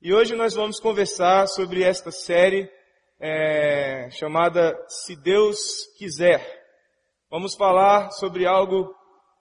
E 0.00 0.14
hoje 0.14 0.36
nós 0.36 0.54
vamos 0.54 0.78
conversar 0.78 1.48
sobre 1.48 1.82
esta 1.82 2.12
série 2.12 2.70
é, 3.18 4.08
chamada 4.12 4.78
Se 4.88 5.16
Deus 5.16 5.58
Quiser. 5.96 6.40
Vamos 7.28 7.56
falar 7.56 8.12
sobre 8.12 8.46
algo 8.46 8.94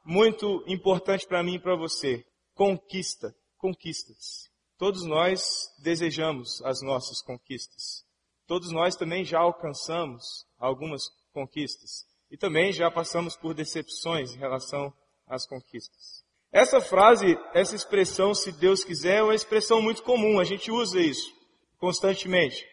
muito 0.04 0.64
importante 0.66 1.28
para 1.28 1.44
mim 1.44 1.56
e 1.56 1.60
para 1.60 1.76
você. 1.76 2.26
Conquista, 2.56 3.36
conquistas. 3.56 4.50
Todos 4.80 5.06
nós 5.06 5.44
desejamos 5.78 6.60
as 6.64 6.82
nossas 6.82 7.22
conquistas. 7.22 8.04
Todos 8.48 8.72
nós 8.72 8.96
também 8.96 9.24
já 9.24 9.40
alcançamos 9.40 10.44
algumas 10.58 11.04
conquistas. 11.34 12.04
E 12.32 12.38
também 12.38 12.74
já 12.74 12.90
passamos 12.90 13.38
por 13.38 13.54
decepções 13.54 14.34
em 14.34 14.40
relação 14.40 14.92
às 15.28 15.46
conquistas. 15.46 16.17
Essa 16.52 16.80
frase, 16.80 17.38
essa 17.54 17.76
expressão, 17.76 18.34
se 18.34 18.52
Deus 18.52 18.84
quiser, 18.84 19.18
é 19.18 19.24
uma 19.24 19.36
expressão 19.36 19.82
muito 19.82 20.02
comum. 20.04 20.40
A 20.40 20.44
gente 20.44 20.72
usa 20.72 21.00
isso 21.00 21.32
constantemente. 21.78 22.66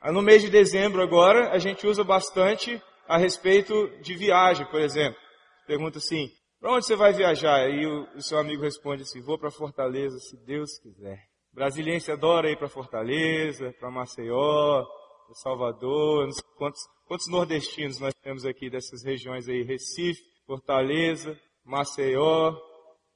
Ah, 0.00 0.12
no 0.12 0.22
mês 0.22 0.42
de 0.42 0.50
dezembro 0.50 1.02
agora, 1.02 1.50
a 1.50 1.58
gente 1.58 1.86
usa 1.86 2.04
bastante 2.04 2.80
a 3.08 3.16
respeito 3.16 3.88
de 4.00 4.14
viagem, 4.14 4.66
por 4.66 4.80
exemplo. 4.80 5.18
Pergunta 5.66 5.98
assim, 5.98 6.30
para 6.60 6.72
onde 6.72 6.86
você 6.86 6.94
vai 6.94 7.12
viajar? 7.12 7.68
O, 7.68 8.16
o 8.16 8.22
seu 8.22 8.38
amigo 8.38 8.62
responde 8.62 9.02
assim, 9.02 9.20
vou 9.22 9.38
para 9.38 9.50
Fortaleza, 9.50 10.18
se 10.18 10.36
Deus 10.44 10.78
quiser. 10.78 11.18
Brasiliense 11.52 12.10
adora 12.10 12.50
ir 12.50 12.56
para 12.56 12.68
Fortaleza, 12.68 13.72
para 13.78 13.90
Maceió, 13.90 14.84
para 15.26 15.34
Salvador, 15.34 16.28
quantos, 16.56 16.80
quantos 17.06 17.28
nordestinos 17.28 18.00
nós 18.00 18.12
temos 18.22 18.44
aqui 18.44 18.68
dessas 18.68 19.04
regiões 19.04 19.48
aí, 19.48 19.62
Recife, 19.62 20.20
Fortaleza, 20.46 21.38
Maceió, 21.64 22.54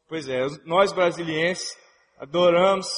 Pois 0.08 0.28
é, 0.28 0.46
nós 0.64 0.92
brasilienses 0.92 1.76
adoramos 2.18 2.88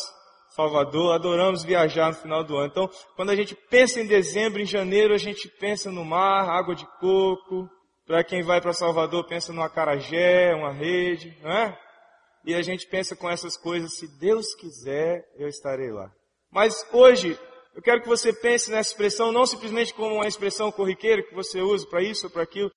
Salvador, 0.50 1.14
adoramos 1.14 1.62
viajar 1.62 2.08
no 2.08 2.14
final 2.14 2.42
do 2.42 2.56
ano. 2.56 2.66
Então, 2.66 2.90
quando 3.14 3.30
a 3.30 3.36
gente 3.36 3.54
pensa 3.54 4.00
em 4.00 4.06
dezembro, 4.06 4.60
em 4.60 4.66
janeiro, 4.66 5.14
a 5.14 5.18
gente 5.18 5.48
pensa 5.48 5.90
no 5.90 6.04
mar, 6.04 6.48
água 6.48 6.74
de 6.74 6.86
coco. 6.98 7.68
Para 8.06 8.24
quem 8.24 8.42
vai 8.42 8.60
para 8.60 8.72
Salvador, 8.72 9.24
pensa 9.26 9.52
no 9.52 9.62
acarajé, 9.62 10.52
uma 10.54 10.72
rede, 10.72 11.36
não 11.42 11.50
é? 11.50 11.78
E 12.44 12.54
a 12.54 12.62
gente 12.62 12.86
pensa 12.88 13.14
com 13.14 13.30
essas 13.30 13.56
coisas, 13.56 13.96
se 13.96 14.08
Deus 14.18 14.54
quiser, 14.54 15.22
eu 15.38 15.46
estarei 15.46 15.92
lá. 15.92 16.10
Mas 16.50 16.84
hoje, 16.92 17.38
eu 17.74 17.82
quero 17.82 18.02
que 18.02 18.08
você 18.08 18.32
pense 18.32 18.70
nessa 18.70 18.90
expressão 18.90 19.30
não 19.30 19.46
simplesmente 19.46 19.94
como 19.94 20.16
uma 20.16 20.26
expressão 20.26 20.72
corriqueira 20.72 21.22
que 21.22 21.34
você 21.34 21.60
usa 21.60 21.86
para 21.86 22.02
isso 22.02 22.26
ou 22.26 22.32
para 22.32 22.42
aquilo, 22.42 22.70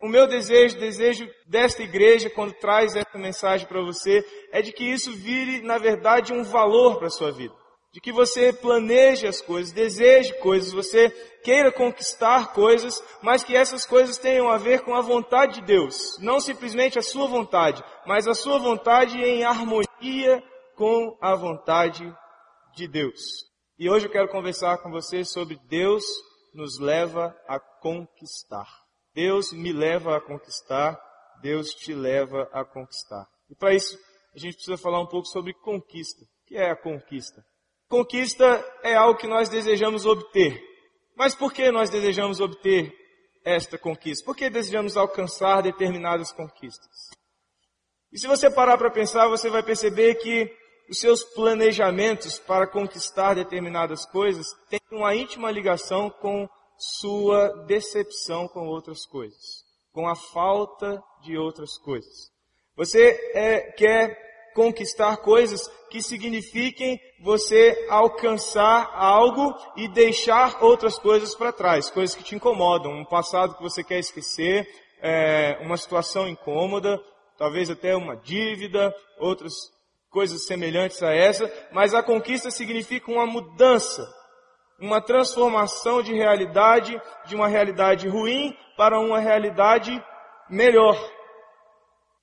o 0.00 0.08
meu 0.08 0.26
desejo, 0.26 0.78
desejo 0.78 1.28
desta 1.46 1.82
igreja, 1.82 2.30
quando 2.30 2.52
traz 2.52 2.94
essa 2.94 3.18
mensagem 3.18 3.66
para 3.66 3.82
você, 3.82 4.24
é 4.52 4.62
de 4.62 4.72
que 4.72 4.84
isso 4.84 5.10
vire, 5.12 5.60
na 5.62 5.78
verdade, 5.78 6.32
um 6.32 6.44
valor 6.44 6.98
para 6.98 7.08
a 7.08 7.10
sua 7.10 7.32
vida. 7.32 7.54
De 7.92 8.00
que 8.00 8.12
você 8.12 8.52
planeje 8.52 9.26
as 9.26 9.40
coisas, 9.40 9.72
deseje 9.72 10.34
coisas, 10.34 10.72
você 10.72 11.10
queira 11.42 11.72
conquistar 11.72 12.52
coisas, 12.52 13.02
mas 13.22 13.42
que 13.42 13.56
essas 13.56 13.84
coisas 13.86 14.18
tenham 14.18 14.48
a 14.48 14.56
ver 14.56 14.82
com 14.82 14.94
a 14.94 15.00
vontade 15.00 15.54
de 15.54 15.66
Deus. 15.66 16.18
Não 16.20 16.38
simplesmente 16.38 16.98
a 16.98 17.02
sua 17.02 17.26
vontade, 17.26 17.82
mas 18.06 18.28
a 18.28 18.34
sua 18.34 18.58
vontade 18.58 19.18
em 19.18 19.42
harmonia 19.42 20.42
com 20.76 21.16
a 21.20 21.34
vontade 21.34 22.14
de 22.76 22.86
Deus. 22.86 23.48
E 23.78 23.90
hoje 23.90 24.06
eu 24.06 24.12
quero 24.12 24.28
conversar 24.28 24.78
com 24.78 24.90
você 24.90 25.24
sobre 25.24 25.58
Deus 25.68 26.04
nos 26.54 26.78
leva 26.78 27.36
a 27.46 27.58
conquistar. 27.58 28.66
Deus 29.18 29.52
me 29.52 29.72
leva 29.72 30.16
a 30.16 30.20
conquistar, 30.20 30.96
Deus 31.42 31.70
te 31.70 31.92
leva 31.92 32.48
a 32.52 32.64
conquistar. 32.64 33.26
E 33.50 33.54
para 33.56 33.74
isso, 33.74 33.98
a 34.32 34.38
gente 34.38 34.54
precisa 34.54 34.76
falar 34.76 35.00
um 35.00 35.08
pouco 35.08 35.26
sobre 35.26 35.52
conquista. 35.54 36.22
O 36.22 36.46
que 36.46 36.56
é 36.56 36.70
a 36.70 36.76
conquista? 36.76 37.44
Conquista 37.88 38.64
é 38.80 38.94
algo 38.94 39.18
que 39.18 39.26
nós 39.26 39.48
desejamos 39.48 40.06
obter. 40.06 40.62
Mas 41.16 41.34
por 41.34 41.52
que 41.52 41.68
nós 41.72 41.90
desejamos 41.90 42.38
obter 42.38 42.94
esta 43.44 43.76
conquista? 43.76 44.24
Por 44.24 44.36
que 44.36 44.48
desejamos 44.48 44.96
alcançar 44.96 45.62
determinadas 45.62 46.30
conquistas? 46.30 47.08
E 48.12 48.20
se 48.20 48.28
você 48.28 48.48
parar 48.48 48.78
para 48.78 48.88
pensar, 48.88 49.26
você 49.26 49.50
vai 49.50 49.64
perceber 49.64 50.14
que 50.14 50.48
os 50.88 51.00
seus 51.00 51.24
planejamentos 51.24 52.38
para 52.38 52.68
conquistar 52.68 53.34
determinadas 53.34 54.06
coisas 54.06 54.46
têm 54.70 54.78
uma 54.92 55.12
íntima 55.12 55.50
ligação 55.50 56.08
com 56.08 56.48
sua 56.78 57.48
decepção 57.66 58.46
com 58.48 58.66
outras 58.66 59.04
coisas, 59.04 59.64
com 59.92 60.08
a 60.08 60.14
falta 60.14 61.02
de 61.22 61.36
outras 61.36 61.76
coisas. 61.78 62.30
Você 62.76 63.32
é, 63.34 63.60
quer 63.72 64.16
conquistar 64.54 65.16
coisas 65.18 65.68
que 65.90 66.02
signifiquem 66.02 67.00
você 67.20 67.86
alcançar 67.88 68.90
algo 68.94 69.54
e 69.76 69.88
deixar 69.88 70.62
outras 70.62 70.98
coisas 70.98 71.34
para 71.34 71.52
trás, 71.52 71.90
coisas 71.90 72.14
que 72.14 72.22
te 72.22 72.34
incomodam, 72.34 72.92
um 72.92 73.04
passado 73.04 73.56
que 73.56 73.62
você 73.62 73.82
quer 73.82 73.98
esquecer, 73.98 74.68
é, 75.00 75.58
uma 75.60 75.76
situação 75.76 76.28
incômoda, 76.28 77.00
talvez 77.36 77.70
até 77.70 77.94
uma 77.96 78.16
dívida, 78.16 78.94
outras 79.18 79.54
coisas 80.10 80.46
semelhantes 80.46 81.02
a 81.02 81.12
essa, 81.12 81.50
mas 81.72 81.94
a 81.94 82.02
conquista 82.02 82.50
significa 82.50 83.10
uma 83.10 83.26
mudança, 83.26 84.08
uma 84.78 85.00
transformação 85.00 86.02
de 86.02 86.12
realidade, 86.12 87.00
de 87.26 87.34
uma 87.34 87.48
realidade 87.48 88.08
ruim 88.08 88.56
para 88.76 89.00
uma 89.00 89.18
realidade 89.18 90.02
melhor. 90.48 90.96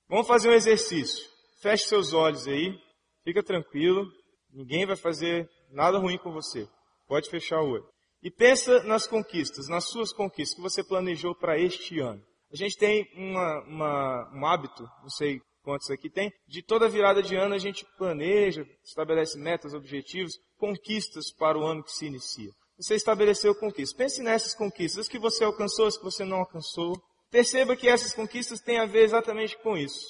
Vamos 0.08 0.26
fazer 0.26 0.48
um 0.48 0.54
exercício. 0.54 1.24
Feche 1.60 1.88
seus 1.88 2.12
olhos 2.12 2.46
aí, 2.46 2.78
fica 3.24 3.42
tranquilo, 3.42 4.06
ninguém 4.52 4.86
vai 4.86 4.96
fazer 4.96 5.48
nada 5.70 5.98
ruim 5.98 6.18
com 6.18 6.32
você. 6.32 6.66
Pode 7.06 7.28
fechar 7.28 7.60
o 7.60 7.70
olho. 7.70 7.88
E 8.22 8.30
pensa 8.30 8.82
nas 8.84 9.06
conquistas, 9.06 9.68
nas 9.68 9.88
suas 9.88 10.12
conquistas 10.12 10.56
que 10.56 10.62
você 10.62 10.82
planejou 10.82 11.34
para 11.34 11.58
este 11.58 12.00
ano. 12.00 12.22
A 12.52 12.56
gente 12.56 12.76
tem 12.76 13.06
uma, 13.14 13.60
uma, 13.64 14.30
um 14.34 14.46
hábito, 14.46 14.82
não 15.02 15.10
sei 15.10 15.40
quantos 15.66 15.90
aqui 15.90 16.08
tem, 16.08 16.32
de 16.46 16.62
toda 16.62 16.88
virada 16.88 17.20
de 17.20 17.34
ano 17.34 17.52
a 17.52 17.58
gente 17.58 17.84
planeja, 17.98 18.64
estabelece 18.84 19.36
metas, 19.36 19.74
objetivos, 19.74 20.34
conquistas 20.56 21.32
para 21.36 21.58
o 21.58 21.66
ano 21.66 21.82
que 21.82 21.90
se 21.90 22.06
inicia. 22.06 22.52
Você 22.78 22.94
estabeleceu 22.94 23.52
conquistas. 23.52 23.96
Pense 23.96 24.22
nessas 24.22 24.54
conquistas, 24.54 25.00
as 25.00 25.08
que 25.08 25.18
você 25.18 25.42
alcançou, 25.42 25.86
as 25.86 25.98
que 25.98 26.04
você 26.04 26.24
não 26.24 26.38
alcançou. 26.38 26.94
Perceba 27.32 27.74
que 27.74 27.88
essas 27.88 28.14
conquistas 28.14 28.60
têm 28.60 28.78
a 28.78 28.86
ver 28.86 29.02
exatamente 29.02 29.58
com 29.58 29.76
isso. 29.76 30.06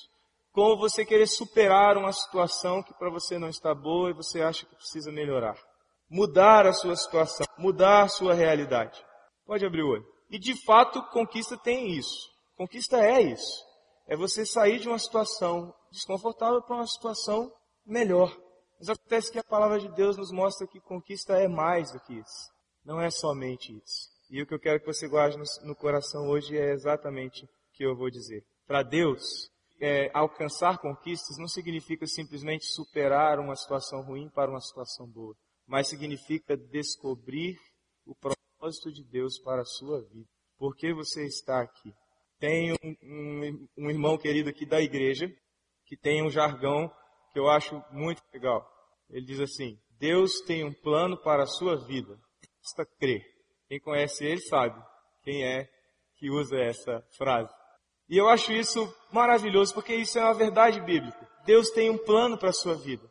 Com 0.53 0.77
você 0.77 1.07
querer 1.07 1.27
superar 1.27 1.97
uma 1.97 2.13
situação 2.13 2.83
que 2.83 2.93
para 2.99 3.11
você 3.11 3.39
não 3.39 3.49
está 3.49 3.75
boa 3.75 4.11
e 4.11 4.15
você 4.15 4.43
acha 4.43 4.67
que 4.67 4.77
precisa 4.77 5.11
melhorar. 5.11 5.57
Mudar 6.11 6.67
a 6.67 6.73
sua 6.75 6.97
situação, 6.97 7.47
mudar 7.57 8.03
a 8.03 8.09
sua 8.09 8.35
realidade. 8.35 9.03
Pode 9.47 9.65
abrir 9.65 9.83
o 9.83 9.89
olho. 9.89 10.05
E 10.31 10.39
de 10.39 10.55
fato, 10.65 11.03
conquista 11.11 11.57
tem 11.57 11.97
isso. 11.97 12.29
Conquista 12.57 12.99
é 12.99 13.23
isso 13.23 13.66
é 14.07 14.17
você 14.17 14.47
sair 14.47 14.79
de 14.79 14.89
uma 14.89 14.99
situação 14.99 15.75
desconfortável 15.91 16.63
para 16.63 16.77
uma 16.77 16.87
situação 16.87 17.53
melhor. 17.85 18.35
Mas 18.79 18.91
acontece 18.91 19.33
que 19.33 19.39
a 19.39 19.45
palavra 19.45 19.81
de 19.81 19.89
Deus 19.95 20.17
nos 20.17 20.31
mostra 20.31 20.67
que 20.67 20.81
conquista 20.81 21.35
é 21.35 21.49
mais 21.49 21.93
do 21.93 22.01
que 22.01 22.15
isso. 22.15 22.51
Não 22.85 23.01
é 23.01 23.11
somente 23.11 23.73
isso. 23.73 24.17
E 24.31 24.43
o 24.43 24.47
que 24.47 24.55
eu 24.55 24.61
quero 24.61 24.81
que 24.81 24.87
você 24.87 25.09
guarde 25.09 25.37
no, 25.65 25.75
coração 25.75 26.29
hoje 26.29 26.57
é 26.57 26.73
exatamente 26.73 27.45
o 27.45 27.49
que 27.73 27.85
eu 27.85 27.97
vou 27.97 28.11
dizer. 28.11 28.45
Para 28.67 28.83
Deus, 28.83 29.23
é, 29.81 30.11
alcançar 30.13 30.79
conquistas 30.79 31.39
não 31.39 31.49
significa 31.49 32.07
simplesmente 32.07 32.67
superar 32.67 33.39
uma 33.39 33.57
situação 33.57 34.03
ruim 34.03 34.29
para 34.31 34.51
uma 34.51 34.61
situação 34.61 35.07
boa, 35.09 35.35
mas 35.67 35.89
significa 35.89 36.57
descobrir 36.57 37.57
o 38.05 38.15
propósito 38.15 38.93
de 38.93 39.05
Deus 39.05 39.39
para 39.41 39.63
a 39.63 39.67
sua 39.67 40.03
vida. 40.03 40.29
Por 40.59 40.75
que 40.75 40.93
você 40.93 41.25
está 41.25 41.61
aqui? 41.61 41.93
Tem 42.39 42.73
um, 42.73 42.77
um, 43.03 43.69
um 43.79 43.91
irmão 43.91 44.19
querido 44.19 44.51
aqui 44.51 44.67
da 44.67 44.81
igreja 44.81 45.29
que 45.87 45.97
tem 45.97 46.23
um 46.23 46.31
jargão 46.31 46.91
que 47.33 47.39
eu 47.39 47.49
acho 47.49 47.83
muito 47.91 48.23
legal. 48.33 48.67
Ele 49.11 49.25
diz 49.25 49.41
assim: 49.41 49.79
Deus 49.99 50.41
tem 50.47 50.65
um 50.65 50.73
plano 50.73 51.17
para 51.23 51.45
a 51.45 51.47
sua 51.47 51.77
vida. 51.87 52.19
Basta 52.63 52.85
crer. 52.99 53.23
Quem 53.69 53.81
conhece 53.81 54.25
ele 54.25 54.41
sabe 54.41 54.81
quem 55.23 55.45
é 55.45 55.69
que 56.17 56.31
usa 56.31 56.57
essa 56.57 57.03
frase. 57.17 57.53
E 58.09 58.17
eu 58.17 58.29
acho 58.29 58.53
isso 58.53 58.93
maravilhoso 59.13 59.75
porque 59.75 59.95
isso 59.95 60.19
é 60.19 60.23
uma 60.23 60.35
verdade 60.35 60.81
bíblica. 60.81 61.29
Deus 61.45 61.71
tem 61.71 61.91
um 61.91 61.99
plano 61.99 62.39
para 62.39 62.51
a 62.51 62.53
sua 62.53 62.75
vida. 62.75 63.03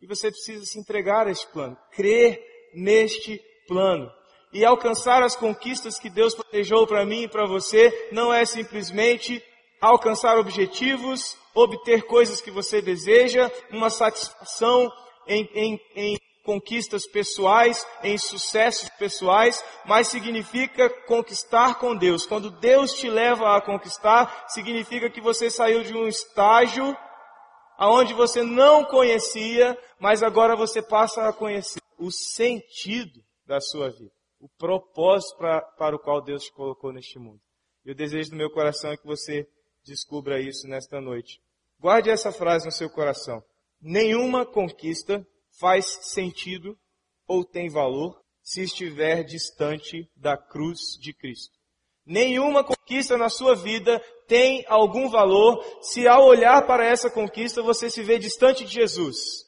E 0.00 0.06
você 0.06 0.30
precisa 0.30 0.64
se 0.64 0.78
entregar 0.78 1.26
a 1.26 1.30
este 1.30 1.46
plano, 1.52 1.76
crer 1.92 2.40
neste 2.74 3.40
plano. 3.66 4.10
E 4.52 4.64
alcançar 4.64 5.22
as 5.22 5.36
conquistas 5.36 5.98
que 5.98 6.08
Deus 6.08 6.34
planejou 6.34 6.86
para 6.86 7.04
mim 7.04 7.22
e 7.22 7.28
para 7.28 7.46
você 7.46 8.08
não 8.12 8.32
é 8.32 8.44
simplesmente 8.44 9.42
alcançar 9.80 10.38
objetivos, 10.38 11.36
obter 11.54 12.02
coisas 12.02 12.40
que 12.40 12.50
você 12.50 12.80
deseja, 12.80 13.50
uma 13.70 13.90
satisfação 13.90 14.90
em, 15.26 15.48
em, 15.54 15.80
em 15.94 16.18
conquistas 16.46 17.06
pessoais, 17.06 17.84
em 18.02 18.16
sucessos 18.16 18.88
pessoais, 18.90 19.62
mas 19.84 20.08
significa 20.08 20.88
conquistar 21.06 21.78
com 21.78 21.94
Deus. 21.94 22.24
Quando 22.24 22.50
Deus 22.50 22.94
te 22.94 23.10
leva 23.10 23.56
a 23.56 23.60
conquistar, 23.60 24.46
significa 24.48 25.10
que 25.10 25.20
você 25.20 25.50
saiu 25.50 25.82
de 25.82 25.92
um 25.92 26.06
estágio 26.06 26.96
aonde 27.76 28.14
você 28.14 28.42
não 28.42 28.84
conhecia, 28.84 29.76
mas 29.98 30.22
agora 30.22 30.56
você 30.56 30.80
passa 30.80 31.28
a 31.28 31.32
conhecer 31.32 31.80
o 31.98 32.10
sentido 32.10 33.20
da 33.46 33.60
sua 33.60 33.90
vida, 33.90 34.12
o 34.46 34.48
propósito 34.58 35.36
pra, 35.36 35.60
para 35.60 35.96
o 35.96 35.98
qual 35.98 36.22
Deus 36.22 36.44
te 36.44 36.52
colocou 36.52 36.92
neste 36.92 37.18
mundo. 37.18 37.40
E 37.84 37.90
o 37.90 37.94
desejo 37.94 38.30
do 38.30 38.36
meu 38.36 38.50
coração 38.50 38.92
é 38.92 38.96
que 38.96 39.06
você 39.06 39.44
descubra 39.84 40.40
isso 40.40 40.68
nesta 40.68 41.00
noite. 41.00 41.40
Guarde 41.80 42.10
essa 42.10 42.30
frase 42.30 42.64
no 42.64 42.72
seu 42.72 42.88
coração. 42.88 43.42
Nenhuma 43.80 44.46
conquista 44.46 45.26
faz 45.58 45.86
sentido 46.12 46.76
ou 47.26 47.44
tem 47.44 47.68
valor 47.68 48.20
se 48.40 48.62
estiver 48.62 49.24
distante 49.24 50.08
da 50.16 50.36
cruz 50.36 50.78
de 51.00 51.12
Cristo. 51.12 51.54
Nenhuma 52.04 52.62
conquista 52.62 53.18
na 53.18 53.28
sua 53.28 53.56
vida 53.56 54.00
tem 54.28 54.64
algum 54.68 55.08
valor 55.08 55.60
se 55.82 56.06
ao 56.06 56.24
olhar 56.24 56.64
para 56.66 56.86
essa 56.86 57.10
conquista 57.10 57.62
você 57.62 57.90
se 57.90 58.02
vê 58.02 58.16
distante 58.16 58.64
de 58.64 58.72
Jesus. 58.72 59.45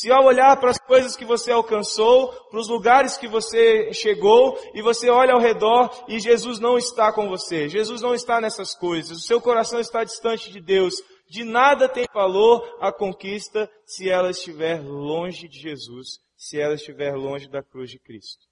Se 0.00 0.10
ao 0.10 0.24
olhar 0.24 0.58
para 0.58 0.70
as 0.70 0.78
coisas 0.78 1.14
que 1.14 1.26
você 1.26 1.52
alcançou, 1.52 2.32
para 2.46 2.58
os 2.58 2.68
lugares 2.68 3.18
que 3.18 3.28
você 3.28 3.92
chegou, 3.92 4.58
e 4.72 4.80
você 4.80 5.10
olha 5.10 5.34
ao 5.34 5.38
redor 5.38 5.90
e 6.08 6.18
Jesus 6.18 6.58
não 6.58 6.78
está 6.78 7.12
com 7.12 7.28
você, 7.28 7.68
Jesus 7.68 8.00
não 8.00 8.14
está 8.14 8.40
nessas 8.40 8.74
coisas, 8.74 9.18
o 9.18 9.20
seu 9.20 9.42
coração 9.42 9.78
está 9.78 10.02
distante 10.02 10.50
de 10.50 10.58
Deus, 10.58 10.94
de 11.28 11.44
nada 11.44 11.86
tem 11.86 12.06
valor 12.14 12.66
a 12.80 12.90
conquista 12.90 13.70
se 13.84 14.08
ela 14.08 14.30
estiver 14.30 14.82
longe 14.82 15.46
de 15.46 15.58
Jesus, 15.60 16.18
se 16.34 16.58
ela 16.58 16.76
estiver 16.76 17.14
longe 17.14 17.46
da 17.46 17.62
cruz 17.62 17.90
de 17.90 17.98
Cristo. 17.98 18.46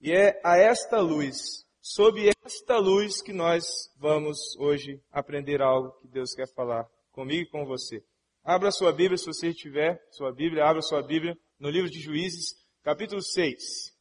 E 0.00 0.12
é 0.12 0.40
a 0.44 0.56
esta 0.56 1.00
luz 1.00 1.64
sob 1.82 2.30
esta 2.44 2.78
luz 2.78 3.20
que 3.20 3.32
nós 3.32 3.64
vamos 3.96 4.38
hoje 4.56 5.02
aprender 5.10 5.60
algo 5.60 5.90
que 6.00 6.06
Deus 6.06 6.32
quer 6.32 6.46
falar 6.54 6.86
comigo 7.10 7.42
e 7.42 7.50
com 7.50 7.66
você. 7.66 8.04
Abra 8.46 8.70
sua 8.70 8.92
Bíblia, 8.92 9.16
se 9.16 9.24
você 9.24 9.54
tiver 9.54 9.98
sua 10.10 10.30
Bíblia, 10.30 10.66
abra 10.66 10.82
sua 10.82 11.02
Bíblia 11.02 11.34
no 11.58 11.70
livro 11.70 11.88
de 11.88 11.98
Juízes, 11.98 12.54
capítulo 12.82 13.22
6. 13.22 13.56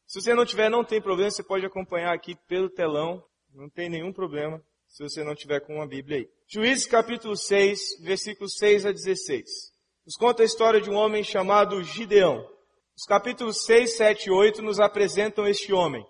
Se 0.06 0.22
você 0.22 0.34
não 0.34 0.46
tiver, 0.46 0.70
não 0.70 0.84
tem 0.84 1.02
problema, 1.02 1.32
você 1.32 1.42
pode 1.42 1.66
acompanhar 1.66 2.14
aqui 2.14 2.36
pelo 2.46 2.70
telão, 2.70 3.24
não 3.54 3.70
tem 3.70 3.88
nenhum 3.88 4.12
problema 4.12 4.62
se 4.86 5.02
você 5.02 5.24
não 5.24 5.34
tiver 5.34 5.62
com 5.62 5.76
uma 5.76 5.88
Bíblia 5.88 6.18
aí. 6.18 6.30
Juízes 6.46 6.86
capítulo 6.86 7.38
6, 7.38 8.02
versículos 8.02 8.58
6 8.58 8.86
a 8.86 8.92
16. 8.92 9.50
Nos 10.06 10.18
conta 10.18 10.44
a 10.44 10.46
história 10.46 10.82
de 10.82 10.90
um 10.90 10.96
homem 10.96 11.24
chamado 11.24 11.82
Gideão. 11.82 12.46
Os 12.98 13.06
capítulos 13.06 13.64
6, 13.64 13.96
7 13.96 14.26
e 14.28 14.32
8 14.32 14.62
nos 14.62 14.78
apresentam 14.78 15.48
este 15.48 15.72
homem 15.72 16.06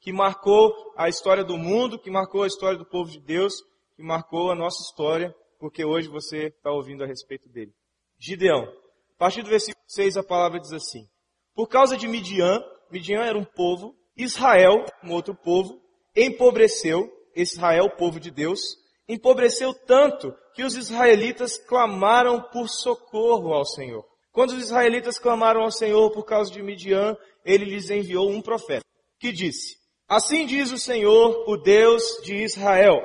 que 0.00 0.10
marcou 0.10 0.72
a 0.96 1.06
história 1.10 1.44
do 1.44 1.58
mundo, 1.58 1.98
que 1.98 2.10
marcou 2.10 2.44
a 2.44 2.46
história 2.46 2.78
do 2.78 2.86
povo 2.86 3.10
de 3.10 3.20
Deus, 3.20 3.52
que 3.94 4.02
marcou 4.02 4.50
a 4.50 4.54
nossa 4.54 4.82
história, 4.82 5.34
porque 5.58 5.84
hoje 5.84 6.08
você 6.08 6.46
está 6.46 6.70
ouvindo 6.70 7.04
a 7.04 7.06
respeito 7.06 7.48
dele. 7.48 7.72
Gideão. 8.18 8.62
A 8.62 9.18
partir 9.18 9.42
do 9.42 9.50
versículo 9.50 9.84
6 9.86 10.16
a 10.16 10.22
palavra 10.22 10.60
diz 10.60 10.72
assim: 10.72 11.06
Por 11.54 11.68
causa 11.68 11.96
de 11.96 12.08
Midian, 12.08 12.62
Midian 12.90 13.22
era 13.22 13.38
um 13.38 13.44
povo, 13.44 13.94
Israel, 14.16 14.84
um 15.02 15.12
outro 15.12 15.34
povo, 15.34 15.80
empobreceu, 16.16 17.10
Israel, 17.34 17.90
povo 17.90 18.20
de 18.20 18.30
Deus, 18.30 18.60
empobreceu 19.08 19.74
tanto 19.74 20.34
que 20.54 20.62
os 20.62 20.76
israelitas 20.76 21.58
clamaram 21.58 22.40
por 22.40 22.68
socorro 22.68 23.52
ao 23.52 23.64
Senhor. 23.64 24.04
Quando 24.32 24.50
os 24.50 24.62
israelitas 24.62 25.18
clamaram 25.18 25.62
ao 25.62 25.70
Senhor 25.70 26.10
por 26.10 26.24
causa 26.24 26.50
de 26.50 26.62
Midian, 26.62 27.16
ele 27.44 27.64
lhes 27.64 27.90
enviou 27.90 28.28
um 28.30 28.40
profeta, 28.40 28.84
que 29.18 29.32
disse, 29.32 29.76
Assim 30.08 30.44
diz 30.44 30.70
o 30.70 30.78
Senhor, 30.78 31.44
o 31.48 31.56
Deus 31.56 32.02
de 32.22 32.36
Israel: 32.36 33.00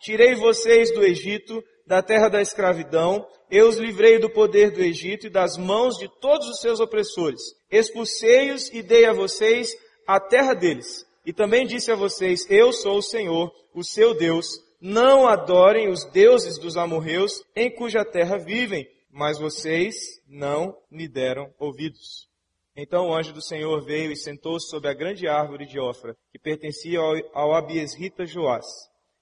Tirei 0.00 0.34
vocês 0.34 0.92
do 0.92 1.02
Egito, 1.02 1.62
da 1.90 2.00
terra 2.00 2.28
da 2.28 2.40
escravidão, 2.40 3.26
eu 3.50 3.68
os 3.68 3.76
livrei 3.76 4.20
do 4.20 4.30
poder 4.30 4.70
do 4.70 4.80
Egito 4.80 5.26
e 5.26 5.30
das 5.30 5.58
mãos 5.58 5.98
de 5.98 6.08
todos 6.20 6.46
os 6.46 6.60
seus 6.60 6.78
opressores. 6.78 7.42
Expulsei-os 7.68 8.72
e 8.72 8.80
dei 8.80 9.06
a 9.06 9.12
vocês 9.12 9.76
a 10.06 10.20
terra 10.20 10.54
deles. 10.54 11.04
E 11.26 11.32
também 11.32 11.66
disse 11.66 11.90
a 11.90 11.96
vocês: 11.96 12.48
Eu 12.48 12.72
sou 12.72 12.98
o 12.98 13.02
Senhor, 13.02 13.52
o 13.74 13.82
seu 13.82 14.14
Deus. 14.14 14.46
Não 14.80 15.26
adorem 15.26 15.90
os 15.90 16.04
deuses 16.12 16.58
dos 16.58 16.76
amorreus 16.76 17.42
em 17.56 17.68
cuja 17.74 18.04
terra 18.04 18.38
vivem, 18.38 18.88
mas 19.10 19.40
vocês 19.40 19.96
não 20.28 20.76
me 20.88 21.08
deram 21.08 21.52
ouvidos. 21.58 22.28
Então 22.76 23.08
o 23.08 23.14
anjo 23.16 23.32
do 23.32 23.42
Senhor 23.42 23.84
veio 23.84 24.12
e 24.12 24.16
sentou-se 24.16 24.68
sob 24.68 24.88
a 24.88 24.94
grande 24.94 25.26
árvore 25.26 25.66
de 25.66 25.80
Ofra, 25.80 26.16
que 26.30 26.38
pertencia 26.38 27.00
ao, 27.00 27.16
ao 27.34 27.52
Abiesrita 27.52 28.24
Joás. 28.24 28.66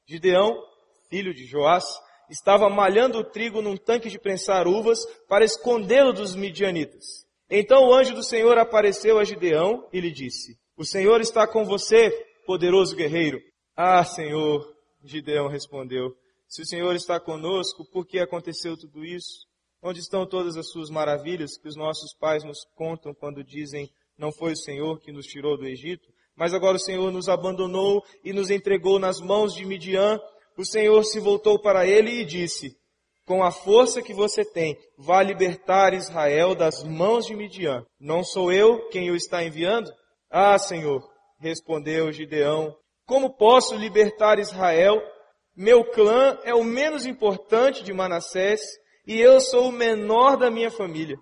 Gideão, 0.07 0.63
filho 1.09 1.33
de 1.33 1.47
Joás, 1.47 1.87
estava 2.31 2.69
malhando 2.69 3.19
o 3.19 3.25
trigo 3.25 3.63
num 3.63 3.77
tanque 3.77 4.11
de 4.11 4.19
prensar 4.19 4.67
uvas 4.67 5.05
para 5.29 5.45
escondê-lo 5.45 6.13
dos 6.13 6.35
midianitas. 6.35 7.05
Então 7.51 7.87
o 7.87 7.95
anjo 7.95 8.15
do 8.15 8.23
Senhor 8.23 8.59
apareceu 8.59 9.19
a 9.19 9.25
Gideão 9.25 9.89
e 9.93 10.01
lhe 10.01 10.11
disse, 10.11 10.59
O 10.77 10.85
Senhor 10.85 11.21
está 11.21 11.47
com 11.47 11.65
você, 11.65 12.11
poderoso 12.47 12.95
guerreiro. 12.95 13.41
Ah, 13.77 14.05
Senhor, 14.05 14.67
Gideão 15.03 15.49
respondeu, 15.49 16.15
se 16.49 16.63
o 16.63 16.67
Senhor 16.67 16.95
está 16.97 17.21
conosco, 17.21 17.85
por 17.85 18.07
que 18.07 18.19
aconteceu 18.19 18.75
tudo 18.75 19.05
isso? 19.05 19.47
Onde 19.83 20.01
estão 20.01 20.27
todas 20.27 20.57
as 20.57 20.71
suas 20.71 20.89
maravilhas 20.89 21.59
que 21.59 21.69
os 21.69 21.77
nossos 21.77 22.15
pais 22.19 22.43
nos 22.43 22.65
contam 22.75 23.15
quando 23.15 23.45
dizem, 23.45 23.91
não 24.17 24.33
foi 24.33 24.53
o 24.53 24.57
Senhor 24.57 24.99
que 24.99 25.13
nos 25.13 25.27
tirou 25.27 25.59
do 25.59 25.67
Egito, 25.67 26.09
mas 26.35 26.55
agora 26.55 26.77
o 26.77 26.81
Senhor 26.81 27.13
nos 27.13 27.29
abandonou 27.29 28.03
e 28.25 28.33
nos 28.33 28.51
entregou 28.51 28.99
nas 28.99 29.21
mãos 29.21 29.55
de 29.55 29.67
Midian. 29.67 30.19
O 30.59 30.65
Senhor 30.65 31.05
se 31.05 31.21
voltou 31.21 31.57
para 31.61 31.87
ele 31.87 32.11
e 32.11 32.25
disse, 32.25 32.77
com 33.25 33.45
a 33.45 33.53
força 33.53 34.03
que 34.03 34.13
você 34.13 34.45
tem, 34.45 34.77
vá 34.97 35.23
libertar 35.23 35.95
Israel 35.95 36.53
das 36.53 36.83
mãos 36.83 37.27
de 37.27 37.37
Midian. 37.37 37.85
Não 38.01 38.25
sou 38.25 38.51
eu 38.51 38.89
quem 38.89 39.09
o 39.09 39.15
está 39.15 39.45
enviando? 39.45 39.89
Ah, 40.29 40.59
Senhor, 40.59 41.09
respondeu 41.39 42.11
Gideão, 42.11 42.75
como 43.07 43.37
posso 43.37 43.77
libertar 43.77 44.41
Israel? 44.41 45.01
Meu 45.55 45.85
clã 45.85 46.37
é 46.43 46.53
o 46.53 46.65
menos 46.65 47.07
importante 47.07 47.85
de 47.85 47.93
Manassés 47.93 48.61
e 49.07 49.21
eu 49.21 49.41
sou 49.41 49.69
o 49.69 49.73
menor 49.73 50.37
da 50.37 50.51
minha 50.51 50.73
família. 50.73 51.17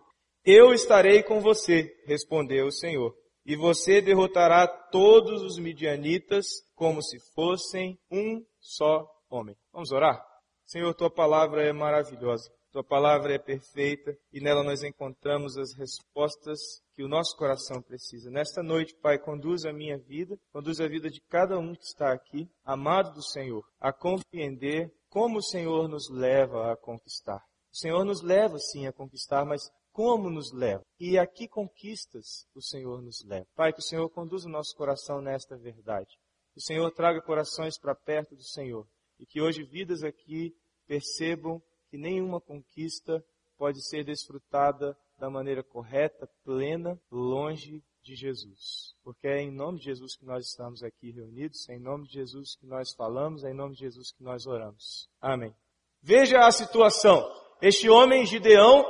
Eu 0.47 0.73
estarei 0.73 1.23
com 1.23 1.41
você, 1.41 1.93
respondeu 2.07 2.69
o 2.69 2.73
Senhor, 2.73 3.13
e 3.45 3.55
você 3.55 4.01
derrotará 4.01 4.67
todos 4.67 5.43
os 5.43 5.59
midianitas 5.59 6.47
como 6.75 7.03
se 7.03 7.19
fossem 7.35 7.99
um 8.11 8.41
só 8.61 9.07
homem. 9.31 9.57
Vamos 9.73 9.93
orar? 9.93 10.23
Senhor, 10.65 10.93
tua 10.95 11.11
palavra 11.11 11.63
é 11.63 11.73
maravilhosa. 11.73 12.51
Tua 12.73 12.85
palavra 12.85 13.35
é 13.35 13.39
perfeita 13.39 14.15
e 14.33 14.41
nela 14.41 14.63
nós 14.63 14.83
encontramos 14.83 15.57
as 15.57 15.73
respostas 15.73 16.59
que 16.95 17.03
o 17.03 17.09
nosso 17.09 17.35
coração 17.37 17.81
precisa. 17.81 18.31
Nesta 18.31 18.63
noite, 18.63 18.95
Pai, 19.01 19.19
conduz 19.19 19.65
a 19.65 19.73
minha 19.73 19.97
vida, 19.97 20.37
conduz 20.53 20.81
a 20.81 20.87
vida 20.87 21.09
de 21.09 21.21
cada 21.23 21.59
um 21.59 21.75
que 21.75 21.85
está 21.85 22.13
aqui, 22.13 22.47
amado 22.65 23.15
do 23.15 23.23
Senhor, 23.23 23.65
a 23.81 23.93
compreender 23.93 24.93
como 25.09 25.39
o 25.39 25.43
Senhor 25.43 25.89
nos 25.89 26.11
leva 26.11 26.73
a 26.73 26.77
conquistar. 26.77 27.43
O 27.73 27.77
Senhor 27.77 28.05
nos 28.05 28.21
leva, 28.23 28.59
sim, 28.59 28.87
a 28.87 28.93
conquistar, 28.93 29.47
mas 29.47 29.71
como 29.91 30.29
nos 30.29 30.53
leva? 30.53 30.85
E 31.01 31.19
a 31.19 31.27
que 31.27 31.49
conquistas 31.49 32.47
o 32.55 32.61
Senhor 32.61 33.01
nos 33.01 33.25
leva? 33.25 33.47
Pai, 33.55 33.73
que 33.73 33.81
o 33.81 33.83
Senhor 33.83 34.11
conduza 34.11 34.47
o 34.47 34.53
nosso 34.53 34.77
coração 34.77 35.23
nesta 35.23 35.57
verdade. 35.57 36.11
Que 36.53 36.59
o 36.59 36.63
Senhor 36.63 36.91
traga 36.91 37.23
corações 37.23 37.79
para 37.79 37.95
perto 37.95 38.37
do 38.37 38.43
Senhor. 38.43 38.87
E 39.19 39.27
que 39.27 39.41
hoje 39.41 39.63
vidas 39.63 40.03
aqui 40.03 40.55
percebam 40.87 41.63
que 41.91 41.97
nenhuma 41.97 42.41
conquista 42.41 43.25
pode 43.57 43.87
ser 43.89 44.05
desfrutada 44.05 44.97
da 45.19 45.31
maneira 45.31 45.63
correta, 45.63 46.29
plena, 46.45 47.01
longe 47.11 47.83
de 48.03 48.15
Jesus. 48.15 48.95
Porque 49.03 49.27
é 49.27 49.41
em 49.41 49.51
nome 49.51 49.79
de 49.79 49.87
Jesus 49.87 50.17
que 50.17 50.25
nós 50.25 50.47
estamos 50.47 50.83
aqui 50.83 51.11
reunidos, 51.11 51.69
é 51.69 51.75
em 51.75 51.81
nome 51.81 52.07
de 52.07 52.15
Jesus 52.15 52.57
que 52.57 52.67
nós 52.67 52.95
falamos, 52.95 53.45
é 53.45 53.51
em 53.51 53.55
nome 53.55 53.75
de 53.75 53.81
Jesus 53.81 54.13
que 54.13 54.23
nós 54.23 54.47
oramos. 54.47 55.09
Amém. 55.21 55.55
Veja 56.03 56.41
a 56.41 56.53
situação. 56.53 57.29
Este 57.61 57.89
homem, 57.89 58.25
Gideão, 58.27 58.85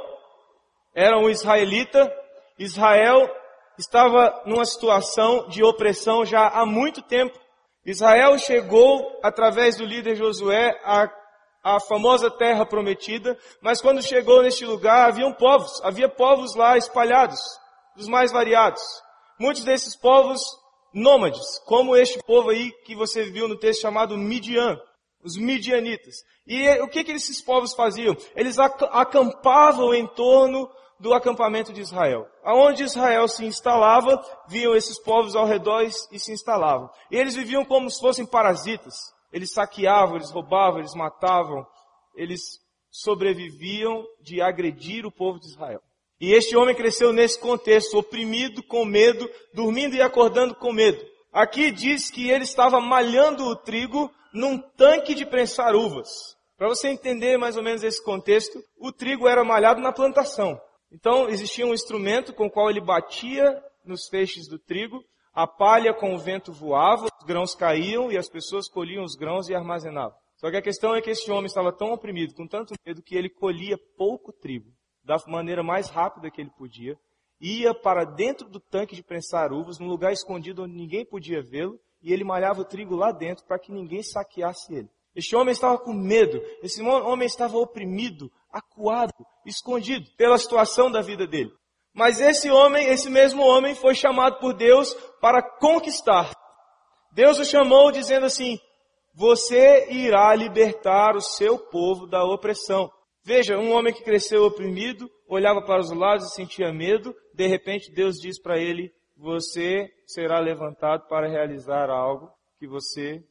era 0.92 1.16
um 1.18 1.30
israelita. 1.30 2.12
Israel 2.58 3.28
estava 3.78 4.42
numa 4.46 4.64
situação 4.64 5.48
de 5.48 5.62
opressão 5.62 6.24
já 6.24 6.48
há 6.48 6.66
muito 6.66 7.00
tempo. 7.02 7.38
Israel 7.86 8.38
chegou, 8.38 9.18
através 9.22 9.76
do 9.76 9.84
líder 9.84 10.16
Josué, 10.16 10.78
à, 10.84 11.08
à 11.62 11.80
famosa 11.80 12.30
terra 12.30 12.66
prometida, 12.66 13.38
mas 13.62 13.80
quando 13.80 14.02
chegou 14.02 14.42
neste 14.42 14.64
lugar, 14.64 15.08
haviam 15.08 15.32
povos, 15.32 15.80
havia 15.82 16.08
povos 16.08 16.54
lá 16.54 16.76
espalhados, 16.76 17.40
dos 17.94 18.08
mais 18.08 18.32
variados. 18.32 18.82
Muitos 19.38 19.64
desses 19.64 19.96
povos 19.96 20.42
nômades, 20.92 21.58
como 21.66 21.96
este 21.96 22.18
povo 22.24 22.50
aí 22.50 22.72
que 22.84 22.96
você 22.96 23.24
viu 23.24 23.46
no 23.46 23.56
texto 23.56 23.82
chamado 23.82 24.18
Midian 24.18 24.76
os 25.26 25.36
midianitas. 25.36 26.24
E 26.46 26.68
o 26.80 26.88
que, 26.88 27.02
que 27.02 27.12
esses 27.12 27.42
povos 27.42 27.74
faziam? 27.74 28.16
Eles 28.36 28.58
acampavam 28.58 29.92
em 29.92 30.06
torno 30.06 30.70
do 30.98 31.12
acampamento 31.14 31.72
de 31.72 31.80
Israel. 31.80 32.26
Aonde 32.42 32.84
Israel 32.84 33.28
se 33.28 33.44
instalava, 33.44 34.22
viam 34.48 34.74
esses 34.74 34.98
povos 34.98 35.36
ao 35.36 35.46
redor 35.46 35.82
e 35.82 36.18
se 36.18 36.32
instalavam. 36.32 36.90
E 37.10 37.16
eles 37.16 37.34
viviam 37.34 37.64
como 37.64 37.90
se 37.90 38.00
fossem 38.00 38.26
parasitas. 38.26 38.94
Eles 39.32 39.52
saqueavam, 39.52 40.16
eles 40.16 40.30
roubavam, 40.30 40.78
eles 40.78 40.94
matavam, 40.94 41.66
eles 42.14 42.40
sobreviviam 42.90 44.04
de 44.22 44.40
agredir 44.40 45.04
o 45.04 45.12
povo 45.12 45.38
de 45.38 45.46
Israel. 45.46 45.80
E 46.18 46.32
este 46.32 46.56
homem 46.56 46.74
cresceu 46.74 47.12
nesse 47.12 47.38
contexto, 47.38 47.98
oprimido, 47.98 48.62
com 48.62 48.84
medo, 48.84 49.28
dormindo 49.52 49.94
e 49.94 50.00
acordando 50.00 50.54
com 50.54 50.72
medo. 50.72 51.04
Aqui 51.30 51.70
diz 51.70 52.10
que 52.10 52.30
ele 52.30 52.44
estava 52.44 52.80
malhando 52.80 53.44
o 53.44 53.54
trigo 53.54 54.10
num 54.32 54.58
tanque 54.58 55.14
de 55.14 55.26
prensar 55.26 55.74
uvas. 55.74 56.08
Para 56.56 56.68
você 56.68 56.88
entender 56.88 57.36
mais 57.36 57.58
ou 57.58 57.62
menos 57.62 57.82
esse 57.82 58.02
contexto, 58.02 58.58
o 58.78 58.90
trigo 58.90 59.28
era 59.28 59.44
malhado 59.44 59.82
na 59.82 59.92
plantação. 59.92 60.58
Então 60.90 61.28
existia 61.28 61.66
um 61.66 61.74
instrumento 61.74 62.32
com 62.32 62.46
o 62.46 62.50
qual 62.50 62.70
ele 62.70 62.80
batia 62.80 63.62
nos 63.84 64.08
feixes 64.08 64.48
do 64.48 64.58
trigo, 64.58 65.02
a 65.32 65.46
palha 65.46 65.92
com 65.92 66.14
o 66.14 66.18
vento 66.18 66.52
voava, 66.52 67.04
os 67.04 67.26
grãos 67.26 67.54
caíam 67.54 68.10
e 68.10 68.16
as 68.16 68.28
pessoas 68.28 68.68
colhiam 68.68 69.04
os 69.04 69.14
grãos 69.14 69.48
e 69.48 69.54
armazenavam. 69.54 70.16
Só 70.36 70.50
que 70.50 70.56
a 70.56 70.62
questão 70.62 70.94
é 70.94 71.00
que 71.00 71.10
esse 71.10 71.30
homem 71.30 71.46
estava 71.46 71.72
tão 71.72 71.92
oprimido, 71.92 72.34
com 72.34 72.46
tanto 72.46 72.74
medo, 72.86 73.02
que 73.02 73.14
ele 73.14 73.28
colhia 73.28 73.78
pouco 73.96 74.32
trigo, 74.32 74.70
da 75.04 75.16
maneira 75.26 75.62
mais 75.62 75.88
rápida 75.88 76.30
que 76.30 76.40
ele 76.40 76.50
podia, 76.56 76.98
ia 77.40 77.74
para 77.74 78.04
dentro 78.04 78.48
do 78.48 78.60
tanque 78.60 78.94
de 78.94 79.02
prensar 79.02 79.52
uvas, 79.52 79.78
num 79.78 79.88
lugar 79.88 80.12
escondido 80.12 80.62
onde 80.62 80.74
ninguém 80.74 81.04
podia 81.04 81.42
vê-lo, 81.42 81.78
e 82.02 82.12
ele 82.12 82.24
malhava 82.24 82.60
o 82.60 82.64
trigo 82.64 82.94
lá 82.94 83.12
dentro 83.12 83.44
para 83.46 83.58
que 83.58 83.72
ninguém 83.72 84.02
saqueasse 84.02 84.74
ele. 84.74 84.88
Este 85.14 85.34
homem 85.34 85.52
estava 85.52 85.78
com 85.78 85.94
medo, 85.94 86.40
esse 86.62 86.82
homem 86.82 87.26
estava 87.26 87.56
oprimido, 87.56 88.30
acuado, 88.56 89.12
escondido 89.44 90.06
pela 90.16 90.38
situação 90.38 90.90
da 90.90 91.00
vida 91.00 91.26
dele. 91.26 91.50
Mas 91.94 92.20
esse 92.20 92.50
homem, 92.50 92.88
esse 92.88 93.08
mesmo 93.08 93.42
homem, 93.42 93.74
foi 93.74 93.94
chamado 93.94 94.38
por 94.38 94.54
Deus 94.54 94.92
para 95.20 95.42
conquistar. 95.42 96.30
Deus 97.12 97.38
o 97.38 97.44
chamou 97.44 97.90
dizendo 97.90 98.26
assim: 98.26 98.58
você 99.14 99.90
irá 99.90 100.34
libertar 100.34 101.16
o 101.16 101.22
seu 101.22 101.58
povo 101.58 102.06
da 102.06 102.22
opressão. 102.22 102.90
Veja, 103.24 103.56
um 103.56 103.72
homem 103.72 103.92
que 103.92 104.04
cresceu 104.04 104.44
oprimido, 104.44 105.10
olhava 105.26 105.62
para 105.62 105.80
os 105.80 105.90
lados 105.90 106.26
e 106.26 106.34
sentia 106.34 106.72
medo, 106.72 107.14
de 107.34 107.46
repente 107.46 107.90
Deus 107.90 108.16
diz 108.16 108.40
para 108.40 108.58
ele, 108.58 108.92
você 109.16 109.88
será 110.06 110.38
levantado 110.38 111.08
para 111.08 111.28
realizar 111.28 111.88
algo 111.88 112.30
que 112.58 112.68
você 112.68 113.24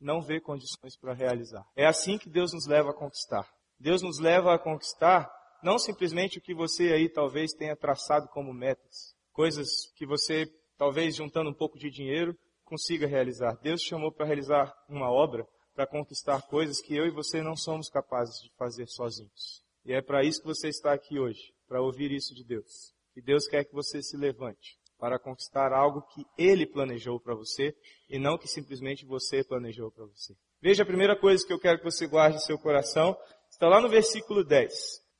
não 0.00 0.22
vê 0.22 0.40
condições 0.40 0.96
para 0.98 1.12
realizar. 1.12 1.64
É 1.76 1.86
assim 1.86 2.16
que 2.16 2.30
Deus 2.30 2.52
nos 2.54 2.66
leva 2.66 2.90
a 2.90 2.94
conquistar. 2.94 3.46
Deus 3.80 4.02
nos 4.02 4.18
leva 4.18 4.54
a 4.54 4.58
conquistar 4.58 5.28
não 5.62 5.78
simplesmente 5.78 6.38
o 6.38 6.42
que 6.42 6.54
você 6.54 6.92
aí 6.92 7.08
talvez 7.08 7.52
tenha 7.52 7.74
traçado 7.74 8.28
como 8.28 8.52
metas, 8.52 9.14
coisas 9.32 9.68
que 9.96 10.06
você 10.06 10.46
talvez 10.76 11.16
juntando 11.16 11.50
um 11.50 11.54
pouco 11.54 11.78
de 11.78 11.90
dinheiro 11.90 12.36
consiga 12.64 13.06
realizar. 13.06 13.58
Deus 13.62 13.82
chamou 13.82 14.12
para 14.12 14.26
realizar 14.26 14.72
uma 14.88 15.10
obra, 15.10 15.46
para 15.74 15.86
conquistar 15.86 16.42
coisas 16.42 16.80
que 16.80 16.94
eu 16.94 17.06
e 17.06 17.10
você 17.10 17.42
não 17.42 17.56
somos 17.56 17.88
capazes 17.88 18.40
de 18.42 18.50
fazer 18.56 18.86
sozinhos. 18.86 19.62
E 19.84 19.92
é 19.92 20.02
para 20.02 20.22
isso 20.22 20.40
que 20.40 20.46
você 20.46 20.68
está 20.68 20.92
aqui 20.92 21.18
hoje, 21.18 21.52
para 21.66 21.82
ouvir 21.82 22.12
isso 22.12 22.34
de 22.34 22.44
Deus. 22.44 22.94
E 23.16 23.22
Deus 23.22 23.46
quer 23.48 23.64
que 23.64 23.74
você 23.74 24.02
se 24.02 24.16
levante 24.16 24.78
para 24.98 25.18
conquistar 25.18 25.72
algo 25.72 26.02
que 26.02 26.24
Ele 26.36 26.66
planejou 26.66 27.18
para 27.18 27.34
você 27.34 27.74
e 28.08 28.18
não 28.18 28.36
que 28.36 28.46
simplesmente 28.46 29.06
você 29.06 29.42
planejou 29.42 29.90
para 29.90 30.04
você. 30.04 30.34
Veja 30.60 30.82
a 30.82 30.86
primeira 30.86 31.18
coisa 31.18 31.44
que 31.44 31.52
eu 31.52 31.58
quero 31.58 31.78
que 31.78 31.84
você 31.84 32.06
guarde 32.06 32.36
em 32.36 32.40
seu 32.40 32.58
coração, 32.58 33.16
está 33.60 33.68
lá 33.68 33.78
no 33.78 33.90
versículo 33.90 34.42
10. 34.42 34.72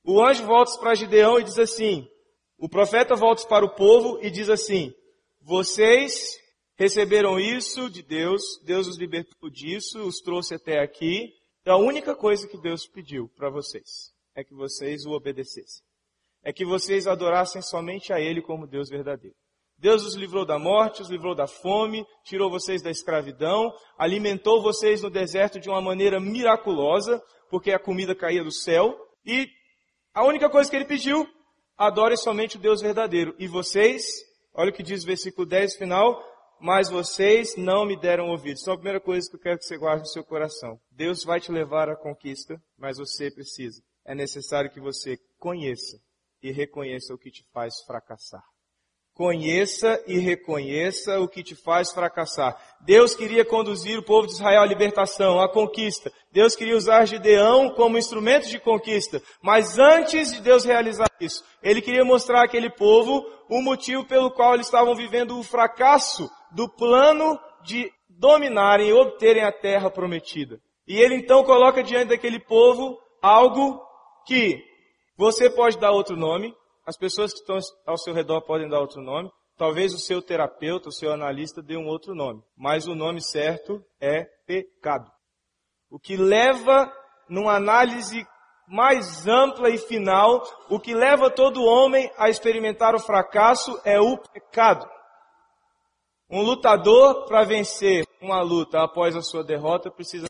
O 0.02 0.24
anjo 0.24 0.46
volta 0.46 0.72
para 0.78 0.94
Gideão 0.94 1.38
e 1.38 1.44
diz 1.44 1.58
assim, 1.58 2.08
o 2.56 2.70
profeta 2.70 3.14
volta 3.14 3.46
para 3.46 3.66
o 3.66 3.74
povo 3.74 4.18
e 4.22 4.30
diz 4.30 4.48
assim, 4.48 4.94
vocês 5.42 6.38
receberam 6.74 7.38
isso 7.38 7.90
de 7.90 8.02
Deus, 8.02 8.40
Deus 8.64 8.86
os 8.86 8.96
libertou 8.96 9.50
disso, 9.50 10.00
os 10.00 10.20
trouxe 10.20 10.54
até 10.54 10.80
aqui. 10.80 11.34
Então, 11.60 11.74
a 11.74 11.84
única 11.84 12.16
coisa 12.16 12.48
que 12.48 12.56
Deus 12.56 12.86
pediu 12.86 13.28
para 13.36 13.50
vocês 13.50 14.10
é 14.34 14.42
que 14.42 14.54
vocês 14.54 15.04
o 15.04 15.10
obedecessem. 15.10 15.84
É 16.42 16.50
que 16.50 16.64
vocês 16.64 17.06
adorassem 17.06 17.60
somente 17.60 18.10
a 18.10 18.18
Ele 18.18 18.40
como 18.40 18.66
Deus 18.66 18.88
verdadeiro. 18.88 19.36
Deus 19.76 20.02
os 20.02 20.14
livrou 20.14 20.46
da 20.46 20.58
morte, 20.58 21.02
os 21.02 21.10
livrou 21.10 21.34
da 21.34 21.46
fome, 21.46 22.06
tirou 22.24 22.50
vocês 22.50 22.80
da 22.80 22.90
escravidão, 22.90 23.70
alimentou 23.98 24.62
vocês 24.62 25.02
no 25.02 25.10
deserto 25.10 25.60
de 25.60 25.68
uma 25.68 25.82
maneira 25.82 26.18
miraculosa, 26.18 27.22
porque 27.50 27.72
a 27.72 27.78
comida 27.78 28.14
caía 28.14 28.44
do 28.44 28.52
céu. 28.52 28.96
E 29.24 29.48
a 30.14 30.24
única 30.24 30.48
coisa 30.48 30.70
que 30.70 30.76
ele 30.76 30.84
pediu, 30.84 31.28
adore 31.76 32.16
somente 32.16 32.56
o 32.56 32.60
Deus 32.60 32.80
verdadeiro. 32.80 33.34
E 33.38 33.46
vocês, 33.46 34.04
olha 34.54 34.70
o 34.70 34.72
que 34.72 34.82
diz 34.82 35.02
o 35.02 35.06
versículo 35.06 35.46
10 35.46 35.76
final, 35.76 36.22
mas 36.60 36.88
vocês 36.90 37.56
não 37.56 37.84
me 37.84 37.96
deram 37.98 38.28
ouvidos. 38.28 38.62
Então 38.62 38.74
a 38.74 38.76
primeira 38.76 39.00
coisa 39.00 39.28
que 39.28 39.36
eu 39.36 39.40
quero 39.40 39.58
que 39.58 39.64
você 39.64 39.76
guarde 39.76 40.02
no 40.02 40.08
seu 40.08 40.24
coração. 40.24 40.78
Deus 40.90 41.24
vai 41.24 41.40
te 41.40 41.50
levar 41.50 41.88
à 41.88 41.96
conquista, 41.96 42.62
mas 42.78 42.98
você 42.98 43.30
precisa. 43.30 43.82
É 44.04 44.14
necessário 44.14 44.70
que 44.70 44.80
você 44.80 45.18
conheça 45.38 45.98
e 46.42 46.52
reconheça 46.52 47.14
o 47.14 47.18
que 47.18 47.30
te 47.30 47.44
faz 47.52 47.82
fracassar. 47.86 48.44
Conheça 49.20 50.02
e 50.06 50.18
reconheça 50.18 51.20
o 51.20 51.28
que 51.28 51.42
te 51.42 51.54
faz 51.54 51.92
fracassar. 51.92 52.56
Deus 52.80 53.14
queria 53.14 53.44
conduzir 53.44 53.98
o 53.98 54.02
povo 54.02 54.26
de 54.26 54.32
Israel 54.32 54.62
à 54.62 54.64
libertação, 54.64 55.38
à 55.42 55.46
conquista. 55.46 56.10
Deus 56.32 56.56
queria 56.56 56.74
usar 56.74 57.04
Gideão 57.04 57.68
como 57.68 57.98
instrumento 57.98 58.48
de 58.48 58.58
conquista. 58.58 59.22
Mas 59.42 59.78
antes 59.78 60.32
de 60.32 60.40
Deus 60.40 60.64
realizar 60.64 61.10
isso, 61.20 61.44
Ele 61.62 61.82
queria 61.82 62.02
mostrar 62.02 62.42
àquele 62.42 62.70
povo 62.70 63.22
o 63.46 63.60
motivo 63.60 64.06
pelo 64.06 64.30
qual 64.30 64.54
eles 64.54 64.64
estavam 64.64 64.94
vivendo 64.94 65.38
o 65.38 65.42
fracasso 65.42 66.26
do 66.50 66.66
plano 66.66 67.38
de 67.62 67.92
dominarem 68.08 68.88
e 68.88 68.94
obterem 68.94 69.44
a 69.44 69.52
terra 69.52 69.90
prometida. 69.90 70.58
E 70.88 70.98
Ele 70.98 71.16
então 71.16 71.44
coloca 71.44 71.82
diante 71.82 72.08
daquele 72.08 72.40
povo 72.40 72.98
algo 73.20 73.82
que 74.26 74.64
você 75.14 75.50
pode 75.50 75.78
dar 75.78 75.90
outro 75.90 76.16
nome, 76.16 76.54
as 76.86 76.96
pessoas 76.96 77.32
que 77.32 77.40
estão 77.40 77.58
ao 77.86 77.98
seu 77.98 78.14
redor 78.14 78.40
podem 78.42 78.68
dar 78.68 78.80
outro 78.80 79.02
nome. 79.02 79.30
Talvez 79.56 79.92
o 79.92 79.98
seu 79.98 80.22
terapeuta, 80.22 80.88
o 80.88 80.92
seu 80.92 81.12
analista 81.12 81.62
dê 81.62 81.76
um 81.76 81.86
outro 81.86 82.14
nome. 82.14 82.42
Mas 82.56 82.86
o 82.86 82.94
nome 82.94 83.20
certo 83.22 83.82
é 84.00 84.24
pecado. 84.46 85.10
O 85.90 85.98
que 85.98 86.16
leva, 86.16 86.90
numa 87.28 87.54
análise 87.54 88.26
mais 88.66 89.26
ampla 89.26 89.68
e 89.68 89.76
final, 89.76 90.42
o 90.70 90.78
que 90.78 90.94
leva 90.94 91.28
todo 91.28 91.64
homem 91.64 92.10
a 92.16 92.28
experimentar 92.28 92.94
o 92.94 93.00
fracasso 93.00 93.78
é 93.84 94.00
o 94.00 94.16
pecado. 94.16 94.88
Um 96.30 96.42
lutador, 96.42 97.26
para 97.26 97.44
vencer 97.44 98.06
uma 98.22 98.40
luta 98.40 98.82
após 98.82 99.16
a 99.16 99.22
sua 99.22 99.42
derrota, 99.42 99.90
precisa 99.90 100.26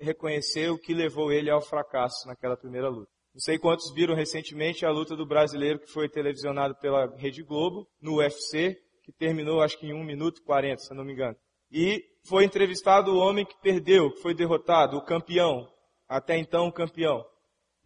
reconhecer 0.00 0.70
o 0.70 0.78
que 0.78 0.94
levou 0.94 1.32
ele 1.32 1.50
ao 1.50 1.60
fracasso 1.60 2.26
naquela 2.26 2.56
primeira 2.56 2.88
luta. 2.88 3.10
Não 3.32 3.40
sei 3.40 3.58
quantos 3.58 3.92
viram 3.94 4.14
recentemente 4.14 4.84
a 4.84 4.90
luta 4.90 5.16
do 5.16 5.26
brasileiro 5.26 5.78
que 5.78 5.92
foi 5.92 6.08
televisionado 6.08 6.74
pela 6.76 7.06
Rede 7.16 7.42
Globo 7.42 7.88
no 8.00 8.16
UFC, 8.16 8.76
que 9.04 9.12
terminou 9.12 9.62
acho 9.62 9.78
que 9.78 9.86
em 9.86 9.94
1 9.94 10.04
minuto 10.04 10.38
e 10.38 10.44
40, 10.44 10.82
se 10.82 10.94
não 10.94 11.04
me 11.04 11.12
engano. 11.12 11.36
E 11.70 12.02
foi 12.28 12.44
entrevistado 12.44 13.12
o 13.12 13.18
homem 13.18 13.46
que 13.46 13.58
perdeu, 13.60 14.10
que 14.10 14.20
foi 14.20 14.34
derrotado, 14.34 14.96
o 14.96 15.04
campeão, 15.04 15.68
até 16.08 16.36
então 16.36 16.66
o 16.66 16.72
campeão. 16.72 17.24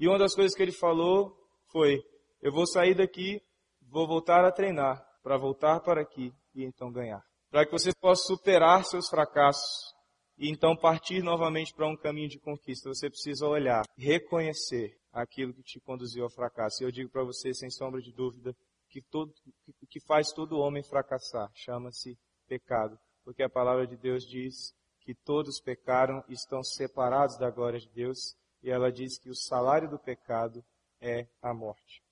E 0.01 0.09
uma 0.09 0.19
das 0.19 0.35
coisas 0.35 0.57
que 0.57 0.63
ele 0.63 0.73
falou 0.73 1.37
foi, 1.71 2.03
eu 2.41 2.51
vou 2.51 2.67
sair 2.67 2.95
daqui, 2.95 3.41
vou 3.83 4.07
voltar 4.07 4.45
a 4.45 4.51
treinar, 4.51 5.05
para 5.23 5.37
voltar 5.37 5.81
para 5.81 6.01
aqui 6.01 6.33
e 6.55 6.65
então 6.65 6.91
ganhar. 6.91 7.23
Para 7.51 7.67
que 7.67 7.73
você 7.73 7.93
possa 8.01 8.25
superar 8.25 8.85
seus 8.85 9.09
fracassos 9.09 9.94
e 10.37 10.51
então 10.51 10.77
partir 10.77 11.23
novamente 11.23 11.73
para 11.75 11.89
um 11.89 11.97
caminho 11.97 12.29
de 12.29 12.39
conquista, 12.39 12.89
você 12.89 13.09
precisa 13.09 13.47
olhar, 13.47 13.85
reconhecer 13.97 14.99
aquilo 15.13 15.55
que 15.55 15.63
te 15.63 15.81
conduziu 15.81 16.25
ao 16.25 16.31
fracasso. 16.31 16.83
E 16.83 16.87
eu 16.87 16.91
digo 16.91 17.11
para 17.11 17.23
você, 17.23 17.55
sem 17.55 17.71
sombra 17.71 18.01
de 18.01 18.13
dúvida, 18.13 18.55
que 18.89 19.01
o 19.13 19.87
que 19.89 20.01
faz 20.01 20.33
todo 20.33 20.59
homem 20.59 20.83
fracassar 20.83 21.51
chama-se 21.55 22.19
pecado. 22.47 22.99
Porque 23.25 23.43
a 23.43 23.49
palavra 23.49 23.87
de 23.87 23.97
Deus 23.97 24.25
diz 24.25 24.75
que 25.01 25.15
todos 25.15 25.61
pecaram 25.61 26.23
e 26.29 26.35
estão 26.35 26.63
separados 26.63 27.39
da 27.39 27.51
glória 27.51 27.79
de 27.79 27.89
Deus. 27.91 28.37
E 28.63 28.71
ela 28.71 28.91
diz 28.91 29.19
que 29.19 29.31
o 29.31 29.35
salário 29.35 29.89
do 29.89 29.99
pecado 29.99 30.65
é 31.01 31.27
a 31.43 31.53
morte. 31.53 32.03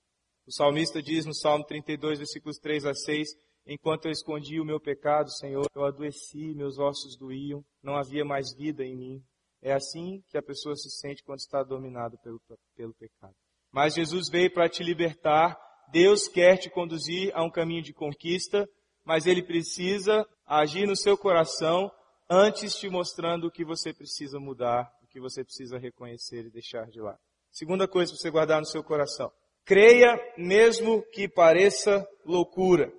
O 0.46 0.52
salmista 0.52 1.00
diz 1.02 1.24
no 1.24 1.34
Salmo 1.34 1.64
32, 1.64 2.18
versículos 2.18 2.58
3 2.58 2.86
a 2.86 2.94
6, 2.94 3.28
Enquanto 3.66 4.06
eu 4.06 4.10
escondi 4.10 4.60
o 4.60 4.64
meu 4.64 4.80
pecado, 4.80 5.30
Senhor, 5.30 5.66
eu 5.74 5.84
adoeci, 5.84 6.54
meus 6.54 6.78
ossos 6.78 7.16
doíam, 7.16 7.64
não 7.82 7.96
havia 7.96 8.24
mais 8.24 8.52
vida 8.54 8.84
em 8.84 8.96
mim. 8.96 9.22
É 9.62 9.72
assim 9.72 10.22
que 10.28 10.36
a 10.36 10.42
pessoa 10.42 10.74
se 10.74 10.90
sente 10.90 11.22
quando 11.22 11.38
está 11.38 11.62
dominada 11.62 12.16
pelo, 12.18 12.40
pelo 12.76 12.92
pecado. 12.94 13.34
Mas 13.70 13.94
Jesus 13.94 14.28
veio 14.28 14.52
para 14.52 14.68
te 14.68 14.82
libertar. 14.82 15.56
Deus 15.92 16.26
quer 16.26 16.56
te 16.56 16.68
conduzir 16.68 17.30
a 17.34 17.44
um 17.44 17.50
caminho 17.50 17.82
de 17.82 17.92
conquista, 17.92 18.68
mas 19.04 19.26
Ele 19.26 19.42
precisa 19.42 20.26
agir 20.44 20.86
no 20.86 20.96
seu 20.96 21.16
coração 21.16 21.90
antes 22.28 22.76
te 22.76 22.88
mostrando 22.88 23.46
o 23.46 23.50
que 23.50 23.64
você 23.64 23.92
precisa 23.92 24.40
mudar, 24.40 24.90
o 25.02 25.06
que 25.06 25.20
você 25.20 25.44
precisa 25.44 25.78
reconhecer 25.78 26.46
e 26.46 26.50
deixar 26.50 26.86
de 26.86 27.00
lado. 27.00 27.18
Segunda 27.50 27.86
coisa 27.86 28.12
para 28.12 28.20
você 28.20 28.30
guardar 28.30 28.58
no 28.58 28.66
seu 28.66 28.82
coração. 28.82 29.30
Creia 29.64 30.18
mesmo 30.36 31.02
que 31.12 31.28
pareça 31.28 32.06
loucura. 32.24 32.92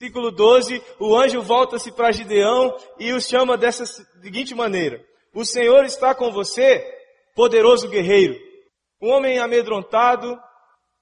Versículo 0.00 0.30
12, 0.30 0.80
o 1.00 1.16
anjo 1.16 1.42
volta-se 1.42 1.90
para 1.90 2.12
Gideão 2.12 2.76
e 3.00 3.12
os 3.12 3.26
chama 3.26 3.56
dessa 3.56 3.84
seguinte 3.84 4.54
maneira. 4.54 5.04
O 5.34 5.44
Senhor 5.44 5.84
está 5.84 6.14
com 6.14 6.30
você, 6.30 6.84
poderoso 7.34 7.88
guerreiro. 7.88 8.38
Um 9.02 9.10
homem 9.10 9.40
amedrontado, 9.40 10.38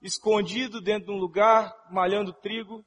escondido 0.00 0.80
dentro 0.80 1.08
de 1.08 1.12
um 1.12 1.18
lugar, 1.18 1.74
malhando 1.90 2.32
trigo, 2.32 2.82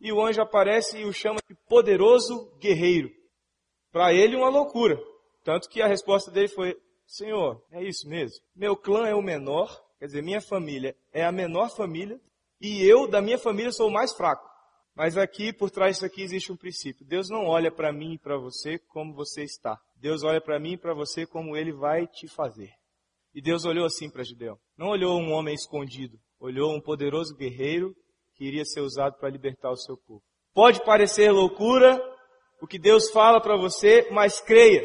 e 0.00 0.12
o 0.12 0.20
anjo 0.20 0.42
aparece 0.42 0.98
e 0.98 1.04
o 1.04 1.12
chama 1.12 1.38
de 1.48 1.54
poderoso 1.68 2.52
guerreiro. 2.58 3.08
Para 3.92 4.12
ele, 4.12 4.34
uma 4.34 4.48
loucura. 4.48 4.98
Tanto 5.44 5.68
que 5.68 5.80
a 5.80 5.86
resposta 5.86 6.28
dele 6.28 6.48
foi: 6.48 6.76
Senhor, 7.06 7.62
é 7.70 7.84
isso 7.84 8.08
mesmo. 8.08 8.40
Meu 8.56 8.76
clã 8.76 9.06
é 9.06 9.14
o 9.14 9.22
menor, 9.22 9.80
quer 10.00 10.06
dizer, 10.06 10.22
minha 10.22 10.40
família 10.40 10.96
é 11.12 11.24
a 11.24 11.30
menor 11.30 11.70
família, 11.70 12.20
e 12.60 12.84
eu, 12.84 13.06
da 13.06 13.20
minha 13.20 13.38
família, 13.38 13.70
sou 13.70 13.88
o 13.88 13.92
mais 13.92 14.12
fraco. 14.12 14.51
Mas 14.94 15.16
aqui, 15.16 15.52
por 15.52 15.70
trás 15.70 15.96
disso 15.96 16.06
aqui, 16.06 16.22
existe 16.22 16.52
um 16.52 16.56
princípio. 16.56 17.06
Deus 17.06 17.28
não 17.30 17.46
olha 17.46 17.70
para 17.70 17.92
mim 17.92 18.14
e 18.14 18.18
para 18.18 18.36
você 18.36 18.78
como 18.78 19.14
você 19.14 19.42
está. 19.42 19.78
Deus 19.96 20.22
olha 20.22 20.40
para 20.40 20.58
mim 20.58 20.72
e 20.72 20.78
para 20.78 20.94
você 20.94 21.26
como 21.26 21.56
Ele 21.56 21.72
vai 21.72 22.06
te 22.06 22.28
fazer. 22.28 22.70
E 23.34 23.40
Deus 23.40 23.64
olhou 23.64 23.86
assim 23.86 24.10
para 24.10 24.22
Gideão. 24.22 24.58
Não 24.76 24.88
olhou 24.88 25.18
um 25.18 25.32
homem 25.32 25.54
escondido. 25.54 26.18
Olhou 26.38 26.74
um 26.74 26.80
poderoso 26.80 27.34
guerreiro 27.34 27.94
que 28.34 28.44
iria 28.44 28.64
ser 28.64 28.80
usado 28.80 29.16
para 29.18 29.30
libertar 29.30 29.70
o 29.70 29.76
seu 29.76 29.96
povo. 29.96 30.22
Pode 30.52 30.84
parecer 30.84 31.30
loucura 31.30 32.02
o 32.60 32.66
que 32.66 32.78
Deus 32.78 33.10
fala 33.10 33.40
para 33.40 33.56
você, 33.56 34.08
mas 34.10 34.40
creia. 34.40 34.82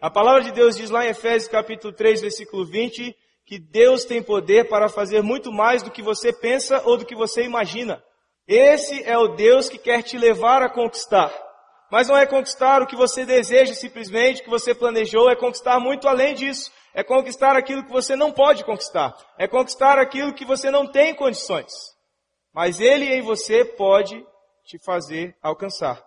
A 0.00 0.10
palavra 0.10 0.42
de 0.42 0.52
Deus 0.52 0.76
diz 0.76 0.90
lá 0.90 1.06
em 1.06 1.10
Efésios 1.10 1.50
capítulo 1.50 1.92
3, 1.92 2.22
versículo 2.22 2.66
20, 2.66 3.14
que 3.46 3.58
Deus 3.58 4.04
tem 4.04 4.22
poder 4.22 4.68
para 4.68 4.88
fazer 4.88 5.22
muito 5.22 5.52
mais 5.52 5.82
do 5.82 5.90
que 5.90 6.02
você 6.02 6.32
pensa 6.32 6.82
ou 6.84 6.96
do 6.96 7.06
que 7.06 7.14
você 7.14 7.44
imagina. 7.44 8.02
Esse 8.46 9.02
é 9.04 9.16
o 9.16 9.28
Deus 9.28 9.68
que 9.68 9.78
quer 9.78 10.02
te 10.02 10.18
levar 10.18 10.62
a 10.62 10.68
conquistar. 10.68 11.32
Mas 11.90 12.08
não 12.08 12.16
é 12.16 12.26
conquistar 12.26 12.82
o 12.82 12.86
que 12.86 12.96
você 12.96 13.24
deseja 13.24 13.74
simplesmente, 13.74 14.40
o 14.40 14.44
que 14.44 14.50
você 14.50 14.74
planejou, 14.74 15.30
é 15.30 15.36
conquistar 15.36 15.78
muito 15.78 16.08
além 16.08 16.34
disso. 16.34 16.70
É 16.92 17.02
conquistar 17.02 17.56
aquilo 17.56 17.84
que 17.84 17.90
você 17.90 18.14
não 18.14 18.32
pode 18.32 18.64
conquistar. 18.64 19.16
É 19.38 19.48
conquistar 19.48 19.98
aquilo 19.98 20.34
que 20.34 20.44
você 20.44 20.70
não 20.70 20.86
tem 20.86 21.14
condições. 21.14 21.72
Mas 22.52 22.80
Ele 22.80 23.06
em 23.06 23.22
você 23.22 23.64
pode 23.64 24.24
te 24.64 24.78
fazer 24.84 25.36
alcançar. 25.42 26.04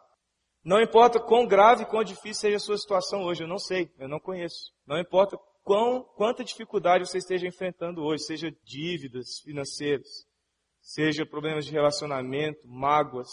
Não 0.63 0.82
importa 0.82 1.20
quão 1.20 1.48
grave, 1.48 1.86
quão 1.86 2.03
difícil 2.03 2.41
seja 2.41 2.58
a 2.58 2.60
sua 2.60 2.77
situação 2.77 3.24
hoje, 3.24 3.44
eu 3.44 3.48
não 3.48 3.58
sei, 3.58 3.89
eu 3.98 4.08
não 4.10 4.20
conheço. 4.20 4.74
Não 4.86 5.00
importa 5.00 5.38
quão, 5.63 6.03
quanta 6.15 6.44
dificuldade 6.44 7.08
você 7.08 7.20
esteja 7.20 7.48
enfrentando 7.48 8.03
hoje, 8.03 8.24
seja 8.24 8.51
dívidas 8.65 9.39
financeiras, 9.44 10.26
seja 10.88 11.25
problemas 11.25 11.65
de 11.65 11.72
relacionamento, 11.74 12.65
mágoas, 12.65 13.27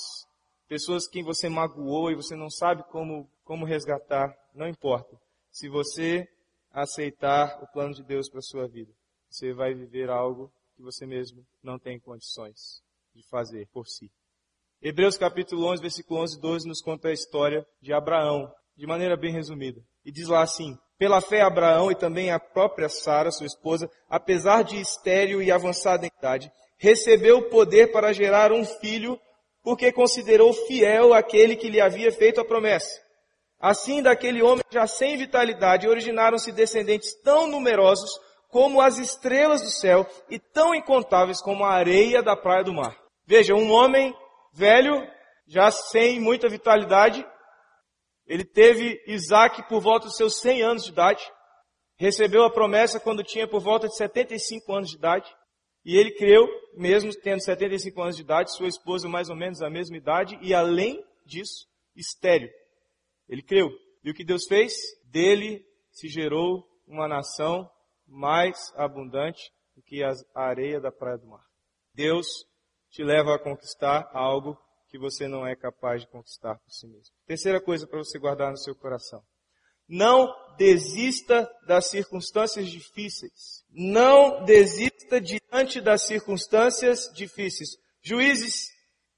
pessoas 0.66 1.06
quem 1.06 1.22
você 1.22 1.48
magoou 1.48 2.10
e 2.10 2.16
você 2.16 2.34
não 2.34 2.50
sabe 2.50 2.82
como, 2.90 3.30
como 3.44 3.64
resgatar, 3.64 4.36
não 4.52 4.66
importa. 4.66 5.16
Se 5.52 5.68
você 5.68 6.28
aceitar 6.72 7.62
o 7.62 7.66
plano 7.68 7.94
de 7.94 8.02
Deus 8.02 8.28
para 8.28 8.40
a 8.40 8.42
sua 8.42 8.66
vida, 8.66 8.92
você 9.30 9.52
vai 9.52 9.72
viver 9.72 10.10
algo 10.10 10.52
que 10.74 10.82
você 10.82 11.06
mesmo 11.06 11.46
não 11.62 11.78
tem 11.78 12.00
condições 12.00 12.82
de 13.14 13.22
fazer 13.28 13.68
por 13.72 13.86
si. 13.86 14.10
Hebreus 14.82 15.16
capítulo 15.16 15.66
11, 15.66 15.80
versículo 15.80 16.22
11 16.22 16.36
e 16.36 16.40
12 16.40 16.68
nos 16.68 16.82
conta 16.82 17.08
a 17.08 17.12
história 17.12 17.64
de 17.80 17.92
Abraão, 17.92 18.52
de 18.76 18.84
maneira 18.84 19.16
bem 19.16 19.32
resumida. 19.32 19.80
E 20.04 20.10
diz 20.10 20.26
lá 20.26 20.42
assim, 20.42 20.76
pela 20.98 21.20
fé 21.20 21.42
Abraão 21.42 21.92
e 21.92 21.94
também 21.94 22.32
a 22.32 22.40
própria 22.40 22.88
Sara, 22.88 23.30
sua 23.30 23.46
esposa, 23.46 23.88
apesar 24.10 24.64
de 24.64 24.80
estéril 24.80 25.40
e 25.40 25.52
avançada 25.52 26.04
em 26.04 26.10
idade, 26.18 26.50
recebeu 26.76 27.38
o 27.38 27.48
poder 27.48 27.92
para 27.92 28.12
gerar 28.12 28.52
um 28.52 28.64
filho, 28.64 29.18
porque 29.62 29.92
considerou 29.92 30.52
fiel 30.52 31.14
aquele 31.14 31.56
que 31.56 31.68
lhe 31.68 31.80
havia 31.80 32.12
feito 32.12 32.40
a 32.40 32.44
promessa. 32.44 33.00
Assim, 33.58 34.02
daquele 34.02 34.42
homem 34.42 34.64
já 34.70 34.86
sem 34.86 35.16
vitalidade, 35.16 35.88
originaram-se 35.88 36.52
descendentes 36.52 37.14
tão 37.22 37.46
numerosos 37.46 38.10
como 38.48 38.80
as 38.80 38.98
estrelas 38.98 39.62
do 39.62 39.70
céu 39.70 40.06
e 40.28 40.38
tão 40.38 40.74
incontáveis 40.74 41.40
como 41.40 41.64
a 41.64 41.72
areia 41.72 42.22
da 42.22 42.36
praia 42.36 42.62
do 42.62 42.74
mar. 42.74 42.96
Veja, 43.26 43.54
um 43.54 43.72
homem 43.72 44.14
velho, 44.52 45.02
já 45.46 45.70
sem 45.70 46.20
muita 46.20 46.48
vitalidade, 46.48 47.26
ele 48.26 48.44
teve 48.44 49.02
Isaac 49.06 49.66
por 49.68 49.80
volta 49.80 50.06
dos 50.06 50.16
seus 50.16 50.40
100 50.40 50.62
anos 50.62 50.84
de 50.84 50.92
idade, 50.92 51.24
recebeu 51.96 52.44
a 52.44 52.50
promessa 52.50 53.00
quando 53.00 53.24
tinha 53.24 53.48
por 53.48 53.60
volta 53.60 53.88
de 53.88 53.96
75 53.96 54.72
anos 54.72 54.90
de 54.90 54.96
idade, 54.96 55.34
e 55.84 55.96
ele 55.96 56.12
creu, 56.12 56.48
mesmo 56.74 57.10
tendo 57.20 57.42
75 57.42 58.00
anos 58.00 58.16
de 58.16 58.22
idade, 58.22 58.56
sua 58.56 58.68
esposa 58.68 59.08
mais 59.08 59.28
ou 59.28 59.36
menos 59.36 59.60
a 59.60 59.68
mesma 59.68 59.96
idade, 59.96 60.38
e 60.40 60.54
além 60.54 61.04
disso, 61.26 61.66
estéreo. 61.94 62.50
Ele 63.28 63.42
creu. 63.42 63.70
E 64.02 64.10
o 64.10 64.14
que 64.14 64.24
Deus 64.24 64.46
fez? 64.46 64.74
Dele 65.04 65.64
se 65.90 66.08
gerou 66.08 66.66
uma 66.86 67.06
nação 67.06 67.70
mais 68.06 68.72
abundante 68.76 69.50
do 69.74 69.82
que 69.82 70.02
a 70.02 70.12
areia 70.34 70.80
da 70.80 70.90
praia 70.90 71.18
do 71.18 71.26
mar. 71.26 71.44
Deus 71.92 72.26
te 72.90 73.02
leva 73.02 73.34
a 73.34 73.38
conquistar 73.38 74.08
algo 74.12 74.58
que 74.88 74.98
você 74.98 75.26
não 75.26 75.46
é 75.46 75.56
capaz 75.56 76.02
de 76.02 76.08
conquistar 76.08 76.56
por 76.56 76.70
si 76.70 76.86
mesmo. 76.86 77.14
Terceira 77.26 77.60
coisa 77.60 77.86
para 77.86 77.98
você 77.98 78.18
guardar 78.18 78.50
no 78.50 78.56
seu 78.56 78.74
coração. 78.74 79.22
Não 79.88 80.32
desista 80.56 81.50
das 81.66 81.86
circunstâncias 81.86 82.68
difíceis. 82.68 83.64
Não 83.70 84.44
desista 84.44 85.20
diante 85.20 85.80
das 85.80 86.02
circunstâncias 86.02 87.10
difíceis. 87.14 87.70
Juízes, 88.02 88.68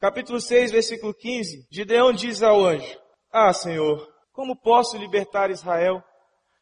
capítulo 0.01 0.41
6, 0.41 0.73
versículo 0.73 1.13
15. 1.13 1.67
Gideão 1.71 2.13
diz 2.13 2.43
ao 2.43 2.65
anjo, 2.65 2.99
Ah, 3.31 3.53
Senhor, 3.53 4.09
como 4.33 4.61
posso 4.61 4.97
libertar 4.97 5.51
Israel? 5.51 6.03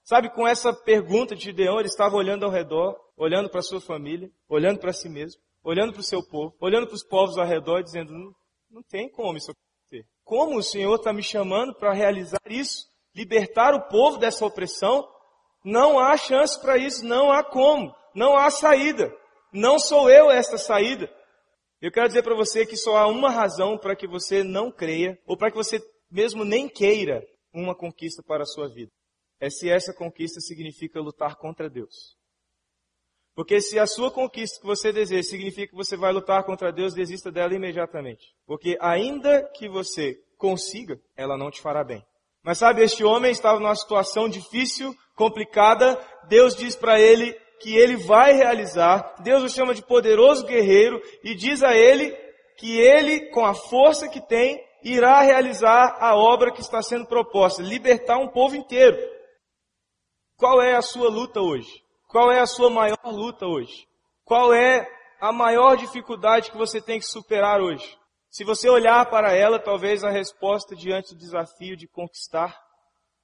Sabe, 0.02 0.28
com 0.30 0.46
essa 0.46 0.72
pergunta 0.72 1.34
de 1.34 1.44
Gideão, 1.44 1.78
ele 1.78 1.88
estava 1.88 2.16
olhando 2.16 2.44
ao 2.44 2.50
redor, 2.50 2.94
olhando 3.16 3.48
para 3.48 3.62
sua 3.62 3.80
família, 3.80 4.30
olhando 4.48 4.78
para 4.78 4.92
si 4.92 5.08
mesmo, 5.08 5.40
olhando 5.62 5.92
para 5.92 6.00
o 6.00 6.04
seu 6.04 6.22
povo, 6.22 6.54
olhando 6.60 6.86
para 6.86 6.94
os 6.94 7.04
povos 7.04 7.38
ao 7.38 7.46
redor, 7.46 7.82
dizendo, 7.82 8.12
não, 8.12 8.32
não 8.70 8.82
tem 8.82 9.10
como 9.10 9.38
isso 9.38 9.50
acontecer. 9.50 10.06
Como 10.22 10.58
o 10.58 10.62
Senhor 10.62 10.94
está 10.96 11.12
me 11.12 11.22
chamando 11.22 11.74
para 11.74 11.94
realizar 11.94 12.40
isso? 12.48 12.84
Libertar 13.14 13.74
o 13.74 13.88
povo 13.88 14.18
dessa 14.18 14.44
opressão, 14.44 15.08
não 15.64 15.98
há 15.98 16.16
chance 16.16 16.60
para 16.60 16.76
isso, 16.76 17.04
não 17.04 17.30
há 17.30 17.42
como, 17.42 17.94
não 18.14 18.36
há 18.36 18.50
saída. 18.50 19.14
Não 19.52 19.78
sou 19.78 20.10
eu 20.10 20.30
essa 20.30 20.58
saída. 20.58 21.08
Eu 21.80 21.92
quero 21.92 22.08
dizer 22.08 22.22
para 22.22 22.34
você 22.34 22.66
que 22.66 22.76
só 22.76 22.96
há 22.96 23.06
uma 23.06 23.30
razão 23.30 23.78
para 23.78 23.94
que 23.94 24.06
você 24.06 24.42
não 24.42 24.70
creia, 24.70 25.18
ou 25.26 25.36
para 25.36 25.50
que 25.50 25.56
você 25.56 25.80
mesmo 26.10 26.44
nem 26.44 26.68
queira 26.68 27.22
uma 27.52 27.74
conquista 27.74 28.22
para 28.22 28.42
a 28.42 28.46
sua 28.46 28.68
vida. 28.68 28.90
É 29.40 29.48
se 29.48 29.68
essa 29.68 29.92
conquista 29.94 30.40
significa 30.40 31.00
lutar 31.00 31.36
contra 31.36 31.68
Deus. 31.70 32.16
Porque 33.34 33.60
se 33.60 33.78
a 33.78 33.86
sua 33.86 34.10
conquista 34.10 34.60
que 34.60 34.66
você 34.66 34.92
deseja 34.92 35.28
significa 35.28 35.68
que 35.68 35.76
você 35.76 35.96
vai 35.96 36.12
lutar 36.12 36.44
contra 36.44 36.72
Deus, 36.72 36.94
desista 36.94 37.32
dela 37.32 37.54
imediatamente. 37.54 38.24
Porque 38.46 38.78
ainda 38.80 39.42
que 39.50 39.68
você 39.68 40.16
consiga, 40.38 41.00
ela 41.16 41.36
não 41.36 41.50
te 41.50 41.60
fará 41.60 41.82
bem. 41.82 42.04
Mas 42.44 42.58
sabe, 42.58 42.82
este 42.82 43.02
homem 43.02 43.32
estava 43.32 43.58
numa 43.58 43.74
situação 43.74 44.28
difícil, 44.28 44.94
complicada. 45.16 45.98
Deus 46.28 46.54
diz 46.54 46.76
para 46.76 47.00
ele 47.00 47.32
que 47.60 47.74
ele 47.74 47.96
vai 47.96 48.34
realizar. 48.34 49.14
Deus 49.20 49.42
o 49.42 49.48
chama 49.48 49.74
de 49.74 49.82
poderoso 49.82 50.44
guerreiro 50.44 51.00
e 51.22 51.34
diz 51.34 51.62
a 51.62 51.74
ele 51.74 52.14
que 52.58 52.78
ele, 52.78 53.30
com 53.30 53.44
a 53.44 53.54
força 53.54 54.08
que 54.08 54.20
tem, 54.20 54.62
irá 54.82 55.22
realizar 55.22 55.96
a 55.98 56.14
obra 56.14 56.52
que 56.52 56.60
está 56.60 56.82
sendo 56.82 57.06
proposta, 57.06 57.62
libertar 57.62 58.18
um 58.18 58.28
povo 58.28 58.54
inteiro. 58.54 58.98
Qual 60.36 60.60
é 60.60 60.74
a 60.74 60.82
sua 60.82 61.08
luta 61.08 61.40
hoje? 61.40 61.72
Qual 62.06 62.30
é 62.30 62.40
a 62.40 62.46
sua 62.46 62.68
maior 62.68 62.98
luta 63.06 63.46
hoje? 63.46 63.88
Qual 64.24 64.52
é 64.52 64.86
a 65.20 65.32
maior 65.32 65.76
dificuldade 65.76 66.50
que 66.50 66.58
você 66.58 66.80
tem 66.80 66.98
que 66.98 67.06
superar 67.06 67.60
hoje? 67.60 67.98
Se 68.34 68.42
você 68.42 68.68
olhar 68.68 69.08
para 69.08 69.32
ela, 69.32 69.60
talvez 69.60 70.02
a 70.02 70.10
resposta 70.10 70.74
diante 70.74 71.14
do 71.14 71.20
desafio 71.20 71.76
de 71.76 71.86
conquistar 71.86 72.60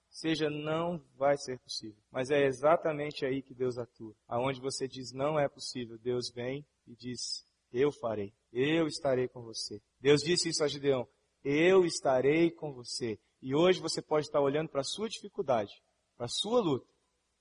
seja 0.08 0.48
não 0.48 1.04
vai 1.16 1.36
ser 1.36 1.58
possível. 1.58 2.00
Mas 2.12 2.30
é 2.30 2.44
exatamente 2.44 3.26
aí 3.26 3.42
que 3.42 3.52
Deus 3.52 3.76
atua. 3.76 4.14
Aonde 4.28 4.60
você 4.60 4.86
diz 4.86 5.10
não 5.12 5.36
é 5.36 5.48
possível, 5.48 5.98
Deus 5.98 6.30
vem 6.32 6.64
e 6.86 6.94
diz 6.94 7.44
eu 7.72 7.90
farei. 7.90 8.32
Eu 8.52 8.86
estarei 8.86 9.26
com 9.26 9.42
você. 9.42 9.82
Deus 9.98 10.20
disse 10.22 10.50
isso 10.50 10.62
a 10.62 10.68
Gideão. 10.68 11.08
Eu 11.42 11.84
estarei 11.84 12.48
com 12.48 12.72
você. 12.72 13.18
E 13.42 13.52
hoje 13.52 13.80
você 13.80 14.00
pode 14.00 14.26
estar 14.26 14.40
olhando 14.40 14.68
para 14.68 14.82
a 14.82 14.84
sua 14.84 15.08
dificuldade, 15.08 15.72
para 16.16 16.26
a 16.26 16.28
sua 16.28 16.60
luta. 16.60 16.86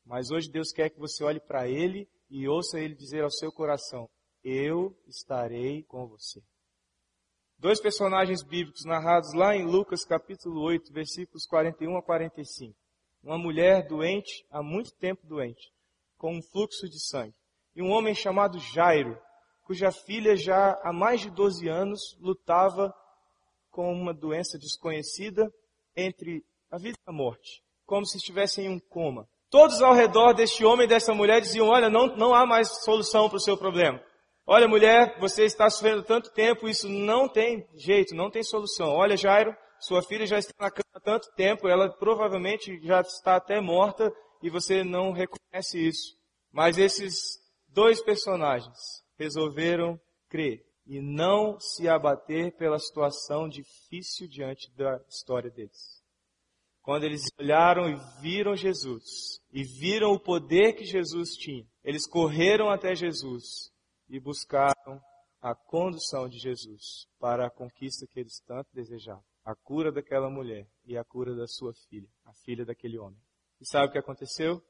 Mas 0.04 0.32
hoje 0.32 0.50
Deus 0.50 0.72
quer 0.72 0.90
que 0.90 0.98
você 0.98 1.24
olhe 1.24 1.40
para 1.40 1.68
Ele 1.68 2.10
e 2.32 2.48
ouça 2.48 2.80
Ele 2.80 2.96
dizer 2.96 3.24
ao 3.24 3.30
seu 3.30 3.52
coração: 3.52 4.10
Eu 4.44 4.98
estarei 5.06 5.84
com 5.84 6.08
você. 6.08 6.42
Dois 7.62 7.82
personagens 7.82 8.42
bíblicos 8.42 8.86
narrados 8.86 9.34
lá 9.34 9.54
em 9.54 9.66
Lucas 9.66 10.06
capítulo 10.06 10.62
8, 10.62 10.94
versículos 10.94 11.46
41 11.46 11.98
a 11.98 12.02
45. 12.02 12.74
Uma 13.22 13.38
mulher 13.38 13.86
doente, 13.86 14.46
há 14.50 14.64
muito 14.64 14.94
tempo 14.94 15.28
doente, 15.28 15.70
com 16.18 16.38
um 16.38 16.42
fluxo 16.42 16.88
de 16.88 16.98
sangue. 17.06 17.36
E 17.76 17.82
um 17.82 17.92
homem 17.92 18.16
chamado 18.16 18.58
Jairo, 18.60 19.20
cuja 19.66 19.92
filha 19.92 20.38
já 20.38 20.80
há 20.82 20.94
mais 20.94 21.20
de 21.20 21.30
12 21.32 21.68
anos 21.68 22.18
lutava 22.22 22.96
com 23.70 23.92
uma 23.92 24.14
doença 24.14 24.58
desconhecida 24.58 25.54
entre 25.98 26.46
a 26.72 26.78
vida 26.78 26.98
e 26.98 27.10
a 27.10 27.12
morte, 27.12 27.62
como 27.86 28.06
se 28.06 28.16
estivesse 28.16 28.62
em 28.62 28.70
um 28.70 28.80
coma. 28.80 29.28
Todos 29.50 29.82
ao 29.82 29.94
redor 29.94 30.32
deste 30.32 30.64
homem 30.64 30.86
e 30.86 30.90
dessa 30.90 31.14
mulher 31.14 31.42
diziam, 31.42 31.68
olha, 31.68 31.90
não, 31.90 32.16
não 32.16 32.34
há 32.34 32.46
mais 32.46 32.86
solução 32.86 33.28
para 33.28 33.36
o 33.36 33.42
seu 33.42 33.58
problema. 33.58 34.02
Olha, 34.52 34.68
mulher, 34.68 35.16
você 35.20 35.44
está 35.44 35.70
sofrendo 35.70 36.02
tanto 36.02 36.32
tempo, 36.32 36.68
isso 36.68 36.90
não 36.90 37.30
tem 37.30 37.70
jeito, 37.76 38.16
não 38.16 38.32
tem 38.32 38.42
solução. 38.42 38.88
Olha, 38.88 39.16
Jairo, 39.16 39.56
sua 39.80 40.02
filha 40.02 40.26
já 40.26 40.40
está 40.40 40.52
na 40.60 40.72
cama 40.72 40.90
há 40.96 41.00
tanto 41.00 41.32
tempo, 41.36 41.68
ela 41.68 41.88
provavelmente 41.88 42.80
já 42.82 43.00
está 43.02 43.36
até 43.36 43.62
morta 43.62 44.12
e 44.42 44.50
você 44.50 44.84
não 44.84 45.12
reconhece 45.12 45.78
isso. 45.78 46.18
Mas 46.52 46.80
esses 46.80 47.38
dois 47.68 48.02
personagens 48.02 48.76
resolveram 49.20 50.02
crer 50.28 50.66
e 50.84 51.00
não 51.00 51.60
se 51.60 51.88
abater 51.88 52.52
pela 52.58 52.80
situação 52.80 53.48
difícil 53.48 54.28
diante 54.28 54.68
da 54.76 55.00
história 55.08 55.52
deles. 55.52 56.04
Quando 56.82 57.04
eles 57.04 57.22
olharam 57.40 57.88
e 57.88 57.96
viram 58.20 58.56
Jesus, 58.56 59.40
e 59.54 59.64
viram 59.64 60.12
o 60.12 60.20
poder 60.20 60.74
que 60.74 60.86
Jesus 60.86 61.36
tinha, 61.36 61.68
eles 61.84 62.08
correram 62.08 62.68
até 62.68 62.96
Jesus 62.96 63.70
e 64.10 64.20
buscaram 64.20 65.02
a 65.42 65.56
condução 65.56 66.28
de 66.28 66.38
Jesus 66.38 67.08
para 67.20 67.48
a 67.48 67.50
conquista 67.50 68.06
que 68.08 68.20
eles 68.20 68.42
tanto 68.46 68.70
desejavam. 68.74 69.24
A 69.46 69.56
cura 69.56 69.92
daquela 69.92 70.30
mulher 70.30 70.68
e 70.86 70.98
a 70.98 71.04
cura 71.04 71.36
da 71.36 71.48
sua 71.48 71.74
filha, 71.88 72.10
a 72.26 72.34
filha 72.34 72.66
daquele 72.66 72.98
homem. 72.98 73.20
E 73.60 73.66
sabe 73.66 73.88
o 73.88 73.92
que 73.92 73.98
aconteceu? 73.98 74.62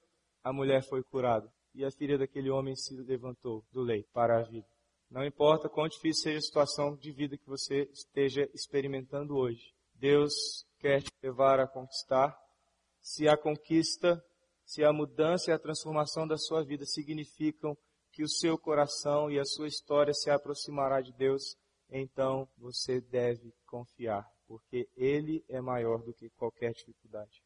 A 0.43 0.53
mulher 0.53 0.83
foi 0.83 1.03
curada 1.03 1.51
e 1.73 1.83
a 1.83 1.91
filha 1.91 2.17
daquele 2.17 2.49
homem 2.49 2.75
se 2.75 2.95
levantou 2.95 3.65
do 3.71 3.81
leito 3.81 4.09
para 4.11 4.39
a 4.39 4.43
vida. 4.43 4.67
Não 5.09 5.25
importa 5.25 5.69
quão 5.69 5.87
difícil 5.87 6.23
seja 6.23 6.37
a 6.37 6.41
situação 6.41 6.95
de 6.95 7.11
vida 7.11 7.37
que 7.37 7.47
você 7.47 7.89
esteja 7.91 8.47
experimentando 8.53 9.35
hoje, 9.35 9.73
Deus 9.95 10.33
quer 10.77 11.01
te 11.01 11.11
levar 11.21 11.59
a 11.59 11.67
conquistar. 11.67 12.37
Se 13.01 13.27
a 13.27 13.35
conquista, 13.35 14.23
se 14.63 14.83
a 14.83 14.93
mudança 14.93 15.49
e 15.49 15.53
a 15.53 15.59
transformação 15.59 16.27
da 16.27 16.37
sua 16.37 16.63
vida 16.63 16.85
significam 16.85 17.75
que 18.19 18.23
o 18.23 18.27
seu 18.27 18.57
coração 18.57 19.31
e 19.31 19.39
a 19.39 19.45
sua 19.45 19.69
história 19.69 20.13
se 20.13 20.29
aproximará 20.29 20.99
de 20.99 21.13
Deus, 21.13 21.55
então 21.89 22.49
você 22.57 22.99
deve 22.99 23.53
confiar, 23.65 24.27
porque 24.45 24.89
Ele 24.97 25.41
é 25.47 25.61
maior 25.61 25.99
do 26.03 26.13
que 26.13 26.29
qualquer 26.31 26.73
dificuldade. 26.73 27.41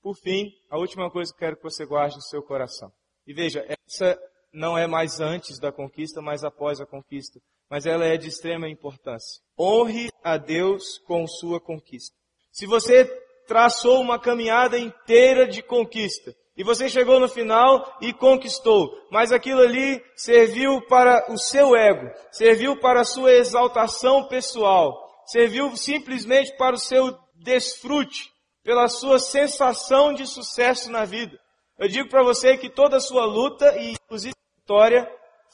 Por 0.00 0.14
fim, 0.14 0.52
a 0.70 0.78
última 0.78 1.10
coisa 1.10 1.32
que 1.32 1.40
quero 1.40 1.56
que 1.56 1.64
você 1.64 1.84
guarde 1.84 2.14
no 2.14 2.22
seu 2.22 2.40
coração. 2.40 2.92
E 3.26 3.34
veja, 3.34 3.66
essa 3.66 4.16
não 4.52 4.78
é 4.78 4.86
mais 4.86 5.18
antes 5.18 5.58
da 5.58 5.72
conquista, 5.72 6.22
mas 6.22 6.44
após 6.44 6.80
a 6.80 6.86
conquista. 6.86 7.40
Mas 7.68 7.84
ela 7.84 8.04
é 8.04 8.16
de 8.16 8.28
extrema 8.28 8.68
importância. 8.68 9.42
Honre 9.58 10.08
a 10.22 10.36
Deus 10.36 10.98
com 10.98 11.26
sua 11.26 11.60
conquista. 11.60 12.16
Se 12.52 12.64
você 12.64 13.06
traçou 13.48 14.00
uma 14.00 14.20
caminhada 14.20 14.78
inteira 14.78 15.48
de 15.48 15.64
conquista, 15.64 16.32
e 16.56 16.64
você 16.64 16.88
chegou 16.88 17.20
no 17.20 17.28
final 17.28 17.96
e 18.00 18.12
conquistou. 18.12 18.90
Mas 19.10 19.30
aquilo 19.30 19.60
ali 19.60 20.02
serviu 20.14 20.80
para 20.88 21.30
o 21.30 21.38
seu 21.38 21.76
ego, 21.76 22.10
serviu 22.32 22.80
para 22.80 23.02
a 23.02 23.04
sua 23.04 23.32
exaltação 23.32 24.26
pessoal, 24.26 24.96
serviu 25.26 25.76
simplesmente 25.76 26.56
para 26.56 26.74
o 26.74 26.78
seu 26.78 27.16
desfrute, 27.34 28.32
pela 28.64 28.88
sua 28.88 29.18
sensação 29.18 30.14
de 30.14 30.26
sucesso 30.26 30.90
na 30.90 31.04
vida. 31.04 31.38
Eu 31.78 31.88
digo 31.88 32.08
para 32.08 32.22
você 32.22 32.56
que 32.56 32.70
toda 32.70 32.96
a 32.96 33.00
sua 33.00 33.26
luta 33.26 33.76
e 33.76 33.92
inclusive 33.92 34.34
vitória 34.56 35.06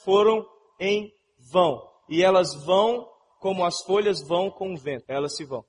foram 0.03 0.45
em 0.79 1.11
vão. 1.51 1.81
E 2.09 2.23
elas 2.23 2.53
vão 2.65 3.07
como 3.39 3.65
as 3.65 3.81
folhas 3.83 4.25
vão 4.25 4.49
com 4.49 4.73
o 4.73 4.77
vento. 4.77 5.03
Elas 5.09 5.35
se 5.35 5.43
vão. 5.43 5.65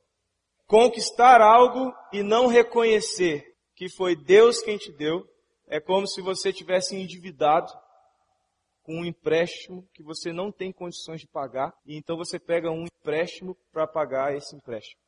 Conquistar 0.67 1.41
algo 1.41 1.93
e 2.13 2.23
não 2.23 2.47
reconhecer 2.47 3.54
que 3.75 3.89
foi 3.89 4.15
Deus 4.15 4.61
quem 4.63 4.77
te 4.77 4.93
deu, 4.93 5.27
é 5.67 5.81
como 5.81 6.07
se 6.07 6.21
você 6.21 6.53
tivesse 6.53 6.95
endividado 6.95 7.73
com 8.83 9.01
um 9.01 9.05
empréstimo 9.05 9.89
que 9.95 10.03
você 10.03 10.33
não 10.33 10.53
tem 10.53 10.71
condições 10.71 11.21
de 11.21 11.27
pagar, 11.27 11.73
e 11.87 11.97
então 11.97 12.17
você 12.17 12.39
pega 12.39 12.71
um 12.71 12.85
empréstimo 12.85 13.57
para 13.73 13.87
pagar 13.87 14.37
esse 14.37 14.55
empréstimo. 14.55 15.01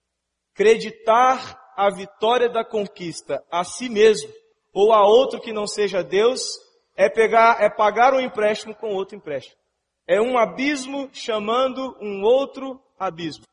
Acreditar 0.55 1.74
a 1.76 1.90
vitória 1.90 2.48
da 2.48 2.64
conquista 2.64 3.44
a 3.50 3.62
si 3.62 3.88
mesmo 3.90 4.33
ou 4.72 4.92
a 4.92 5.07
outro 5.07 5.40
que 5.40 5.52
não 5.52 5.66
seja 5.66 6.02
Deus 6.02 6.40
é 6.96 7.11
pegar, 7.11 7.62
é 7.62 7.68
pagar 7.68 8.14
um 8.14 8.20
empréstimo 8.20 8.74
com 8.74 8.94
outro 8.94 9.16
empréstimo. 9.16 9.57
É 10.07 10.20
um 10.20 10.38
abismo 10.38 11.11
chamando 11.12 11.96
um 12.00 12.22
outro 12.22 12.81
abismo. 12.98 13.44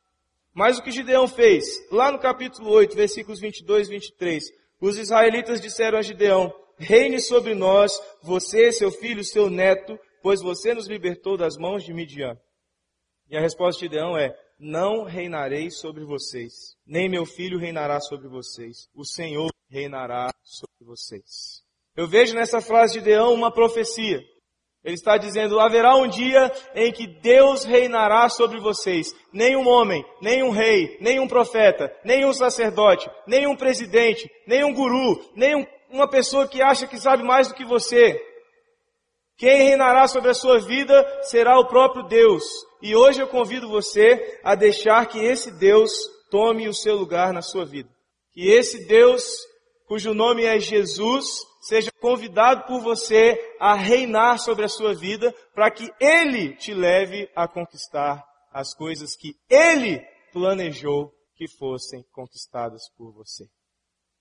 Mas 0.54 0.78
o 0.78 0.82
que 0.82 0.90
Gideão 0.90 1.28
fez? 1.28 1.64
Lá 1.90 2.10
no 2.10 2.18
capítulo 2.18 2.70
8, 2.70 2.96
versículos 2.96 3.40
22 3.40 3.88
e 3.88 3.90
23, 3.90 4.44
os 4.86 4.98
israelitas 4.98 5.60
disseram 5.60 5.98
a 5.98 6.02
Gideão, 6.02 6.52
reine 6.78 7.20
sobre 7.20 7.54
nós, 7.54 7.92
você, 8.22 8.72
seu 8.72 8.90
filho, 8.90 9.24
seu 9.24 9.48
neto, 9.48 9.98
pois 10.22 10.42
você 10.42 10.74
nos 10.74 10.86
libertou 10.86 11.36
das 11.36 11.56
mãos 11.56 11.84
de 11.84 11.92
Midian. 11.92 12.36
E 13.30 13.36
a 13.36 13.40
resposta 13.40 13.78
de 13.80 13.86
Gideão 13.86 14.16
é, 14.16 14.36
não 14.58 15.04
reinarei 15.04 15.70
sobre 15.70 16.04
vocês, 16.04 16.76
nem 16.86 17.08
meu 17.08 17.24
filho 17.24 17.58
reinará 17.58 18.00
sobre 18.00 18.28
vocês, 18.28 18.88
o 18.94 19.04
Senhor 19.04 19.50
reinará 19.68 20.32
sobre 20.42 20.84
vocês. 20.84 21.62
Eu 21.96 22.08
vejo 22.08 22.34
nessa 22.34 22.60
frase 22.60 22.94
de 22.94 22.98
Gideão 23.00 23.32
uma 23.32 23.52
profecia. 23.52 24.22
Ele 24.84 24.94
está 24.94 25.16
dizendo, 25.16 25.58
haverá 25.58 25.96
um 25.96 26.06
dia 26.06 26.52
em 26.74 26.92
que 26.92 27.06
Deus 27.06 27.64
reinará 27.64 28.28
sobre 28.28 28.60
vocês. 28.60 29.14
Nenhum 29.32 29.66
homem, 29.66 30.04
nenhum 30.20 30.50
rei, 30.50 30.98
nenhum 31.00 31.26
profeta, 31.26 31.90
nenhum 32.04 32.34
sacerdote, 32.34 33.10
nenhum 33.26 33.56
presidente, 33.56 34.30
nenhum 34.46 34.74
guru, 34.74 35.18
nenhum 35.34 35.64
uma 35.90 36.08
pessoa 36.08 36.48
que 36.48 36.60
acha 36.60 36.86
que 36.86 36.98
sabe 36.98 37.22
mais 37.22 37.48
do 37.48 37.54
que 37.54 37.64
você. 37.64 38.20
Quem 39.36 39.62
reinará 39.62 40.06
sobre 40.06 40.30
a 40.30 40.34
sua 40.34 40.58
vida 40.58 41.06
será 41.22 41.58
o 41.58 41.66
próprio 41.66 42.04
Deus. 42.04 42.44
E 42.82 42.94
hoje 42.94 43.22
eu 43.22 43.28
convido 43.28 43.68
você 43.68 44.40
a 44.44 44.54
deixar 44.54 45.06
que 45.06 45.18
esse 45.18 45.50
Deus 45.52 45.92
tome 46.30 46.68
o 46.68 46.74
seu 46.74 46.96
lugar 46.96 47.32
na 47.32 47.40
sua 47.40 47.64
vida. 47.64 47.88
Que 48.32 48.50
esse 48.50 48.86
Deus, 48.86 49.24
cujo 49.86 50.12
nome 50.12 50.44
é 50.44 50.58
Jesus, 50.58 51.26
seja 51.66 51.90
convidado 52.00 52.66
por 52.66 52.80
você 52.80 53.56
a 53.58 53.74
reinar 53.74 54.38
sobre 54.38 54.64
a 54.64 54.68
sua 54.68 54.94
vida, 54.94 55.32
para 55.54 55.70
que 55.70 55.90
Ele 56.00 56.54
te 56.56 56.74
leve 56.74 57.30
a 57.34 57.48
conquistar 57.48 58.24
as 58.52 58.74
coisas 58.74 59.16
que 59.16 59.34
Ele 59.48 60.00
planejou 60.32 61.12
que 61.34 61.48
fossem 61.48 62.04
conquistadas 62.12 62.82
por 62.96 63.12
você. 63.12 63.44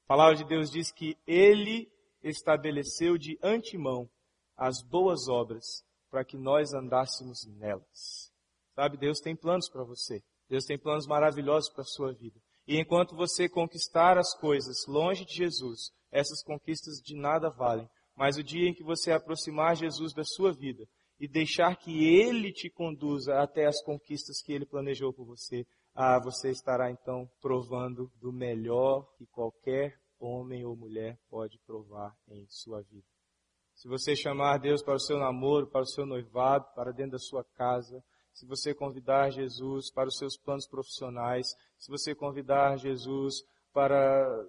A 0.06 0.08
palavra 0.08 0.36
de 0.36 0.46
Deus 0.46 0.72
diz 0.72 0.92
que 0.92 1.18
Ele 1.28 1.92
estabeleceu 2.24 3.18
de 3.18 3.38
antemão 3.44 4.10
as 4.56 4.82
boas 4.82 5.28
obras 5.28 5.84
para 6.10 6.24
que 6.24 6.38
nós 6.38 6.74
andássemos 6.74 7.46
nelas. 7.58 8.32
Sabe, 8.76 8.98
Deus 8.98 9.20
tem 9.20 9.36
planos 9.36 9.70
para 9.70 9.84
você. 9.84 10.22
Deus 10.50 10.66
tem 10.66 10.78
planos 10.78 11.08
maravilhosos 11.08 11.72
para 11.72 11.82
a 11.82 11.86
sua 11.86 12.14
vida. 12.14 12.40
E 12.68 12.80
enquanto 12.80 13.16
você 13.16 13.50
conquistar 13.50 14.18
as 14.18 14.34
coisas 14.38 14.86
longe 14.88 15.26
de 15.26 15.34
Jesus, 15.34 15.92
essas 16.14 16.44
conquistas 16.44 17.02
de 17.04 17.16
nada 17.16 17.50
valem. 17.50 17.90
Mas 18.16 18.38
o 18.38 18.44
dia 18.44 18.70
em 18.70 18.74
que 18.74 18.84
você 18.84 19.12
aproximar 19.12 19.76
Jesus 19.76 20.14
da 20.14 20.24
sua 20.24 20.54
vida 20.54 20.88
e 21.20 21.28
deixar 21.28 21.76
que 21.76 22.06
Ele 22.06 22.52
te 22.52 22.70
conduza 22.70 23.40
até 23.40 23.66
as 23.66 23.82
conquistas 23.84 24.42
que 24.42 24.54
Ele 24.54 24.66
planejou 24.66 25.12
por 25.12 25.26
você, 25.26 25.66
ah, 25.96 26.20
você 26.24 26.52
estará 26.52 26.92
então 26.92 27.28
provando 27.42 28.12
do 28.22 28.32
melhor 28.32 29.08
que 29.18 29.26
qualquer 29.26 29.96
homem 30.20 30.64
ou 30.66 30.76
mulher 30.76 31.18
pode 31.30 31.60
provar 31.66 32.16
em 32.30 32.46
sua 32.48 32.82
vida. 32.84 33.08
Se 33.76 33.88
você 33.88 34.16
chamar 34.16 34.60
Deus 34.60 34.84
para 34.84 34.96
o 34.96 35.00
seu 35.00 35.18
namoro, 35.18 35.68
para 35.68 35.82
o 35.82 35.88
seu 35.88 36.06
noivado, 36.06 36.66
para 36.76 36.92
dentro 36.92 37.14
da 37.14 37.20
sua 37.20 37.44
casa, 37.44 38.04
se 38.32 38.46
você 38.46 38.74
convidar 38.74 39.32
Jesus 39.32 39.92
para 39.92 40.08
os 40.08 40.18
seus 40.18 40.38
planos 40.38 40.68
profissionais, 40.68 41.48
se 41.78 41.92
você 41.92 42.16
convidar 42.16 42.78
Jesus 42.78 43.44
para 43.74 44.46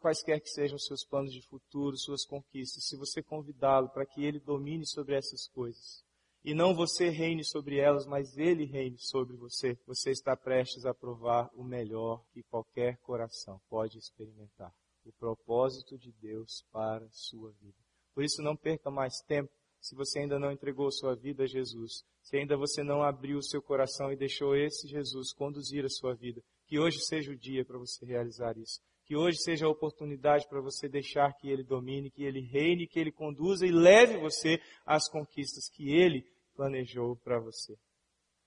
quaisquer 0.00 0.40
que 0.40 0.50
sejam 0.50 0.78
seus 0.78 1.04
planos 1.04 1.32
de 1.32 1.40
futuro, 1.48 1.96
suas 1.96 2.24
conquistas, 2.26 2.84
se 2.86 2.96
você 2.96 3.22
convidá-lo 3.22 3.88
para 3.88 4.04
que 4.04 4.24
ele 4.24 4.38
domine 4.38 4.86
sobre 4.86 5.16
essas 5.16 5.48
coisas, 5.48 6.04
e 6.44 6.54
não 6.54 6.74
você 6.74 7.08
reine 7.08 7.44
sobre 7.44 7.78
elas, 7.78 8.06
mas 8.06 8.36
ele 8.36 8.64
reine 8.64 8.98
sobre 8.98 9.36
você, 9.36 9.76
você 9.86 10.10
está 10.10 10.36
prestes 10.36 10.86
a 10.86 10.94
provar 10.94 11.50
o 11.54 11.64
melhor 11.64 12.22
que 12.32 12.42
qualquer 12.44 12.98
coração 12.98 13.60
pode 13.68 13.98
experimentar. 13.98 14.72
O 15.04 15.12
propósito 15.12 15.98
de 15.98 16.12
Deus 16.12 16.64
para 16.70 17.04
a 17.04 17.12
sua 17.12 17.50
vida. 17.60 17.78
Por 18.14 18.22
isso 18.22 18.42
não 18.42 18.56
perca 18.56 18.90
mais 18.90 19.20
tempo 19.26 19.50
se 19.80 19.94
você 19.94 20.20
ainda 20.20 20.38
não 20.38 20.52
entregou 20.52 20.90
sua 20.90 21.14
vida 21.14 21.44
a 21.44 21.46
Jesus, 21.46 22.04
se 22.28 22.36
ainda 22.36 22.58
você 22.58 22.82
não 22.82 23.02
abriu 23.02 23.38
o 23.38 23.42
seu 23.42 23.62
coração 23.62 24.12
e 24.12 24.16
deixou 24.16 24.54
esse 24.54 24.86
Jesus 24.86 25.32
conduzir 25.32 25.82
a 25.86 25.88
sua 25.88 26.14
vida, 26.14 26.42
que 26.66 26.78
hoje 26.78 27.00
seja 27.00 27.32
o 27.32 27.36
dia 27.36 27.64
para 27.64 27.78
você 27.78 28.04
realizar 28.04 28.54
isso. 28.58 28.80
Que 29.06 29.16
hoje 29.16 29.38
seja 29.38 29.64
a 29.64 29.70
oportunidade 29.70 30.46
para 30.46 30.60
você 30.60 30.86
deixar 30.90 31.32
que 31.32 31.48
Ele 31.48 31.64
domine, 31.64 32.10
que 32.10 32.22
Ele 32.22 32.42
reine, 32.42 32.86
que 32.86 33.00
Ele 33.00 33.10
conduza 33.10 33.66
e 33.66 33.70
leve 33.70 34.18
você 34.18 34.60
às 34.84 35.08
conquistas 35.08 35.70
que 35.70 35.90
Ele 35.90 36.22
planejou 36.54 37.16
para 37.24 37.40
você. 37.40 37.74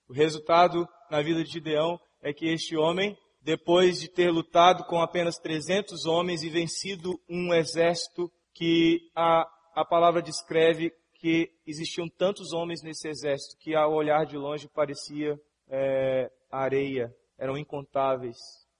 O 0.07 0.13
resultado 0.13 0.87
na 1.09 1.19
vida 1.23 1.43
de 1.43 1.49
Gideão 1.49 1.99
é 2.21 2.31
que 2.31 2.45
este 2.53 2.77
homem, 2.77 3.17
depois 3.41 3.99
de 3.99 4.07
ter 4.07 4.29
lutado 4.29 4.83
com 4.83 5.01
apenas 5.01 5.39
300 5.39 6.05
homens 6.05 6.43
e 6.43 6.51
vencido 6.51 7.19
um 7.27 7.51
exército 7.51 8.31
que 8.53 8.99
a, 9.15 9.43
a 9.73 9.83
palavra 9.83 10.21
descreve 10.21 10.91
que 11.21 11.51
existiam 11.67 12.09
tantos 12.09 12.51
homens 12.51 12.81
nesse 12.81 13.07
exército 13.07 13.55
que 13.59 13.75
ao 13.75 13.93
olhar 13.93 14.25
de 14.25 14.35
longe 14.35 14.67
parecia 14.67 15.39
é, 15.69 16.31
areia, 16.49 17.15
eram 17.37 17.55
incontáveis 17.55 18.37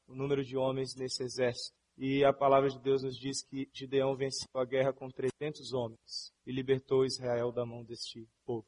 o 0.08 0.16
número 0.16 0.44
de 0.44 0.58
homens 0.58 0.96
nesse 0.96 1.22
exército. 1.22 1.78
E 1.96 2.26
a 2.26 2.34
palavra 2.34 2.68
de 2.68 2.80
Deus 2.80 3.04
nos 3.04 3.16
diz 3.16 3.44
que 3.44 3.70
Gideão 3.72 4.16
venceu 4.16 4.50
a 4.56 4.66
guerra 4.66 4.92
com 4.92 5.08
300 5.08 5.72
homens 5.72 6.34
e 6.44 6.52
libertou 6.52 7.06
Israel 7.06 7.52
da 7.52 7.64
mão 7.64 7.84
deste 7.84 8.28
povo. 8.44 8.66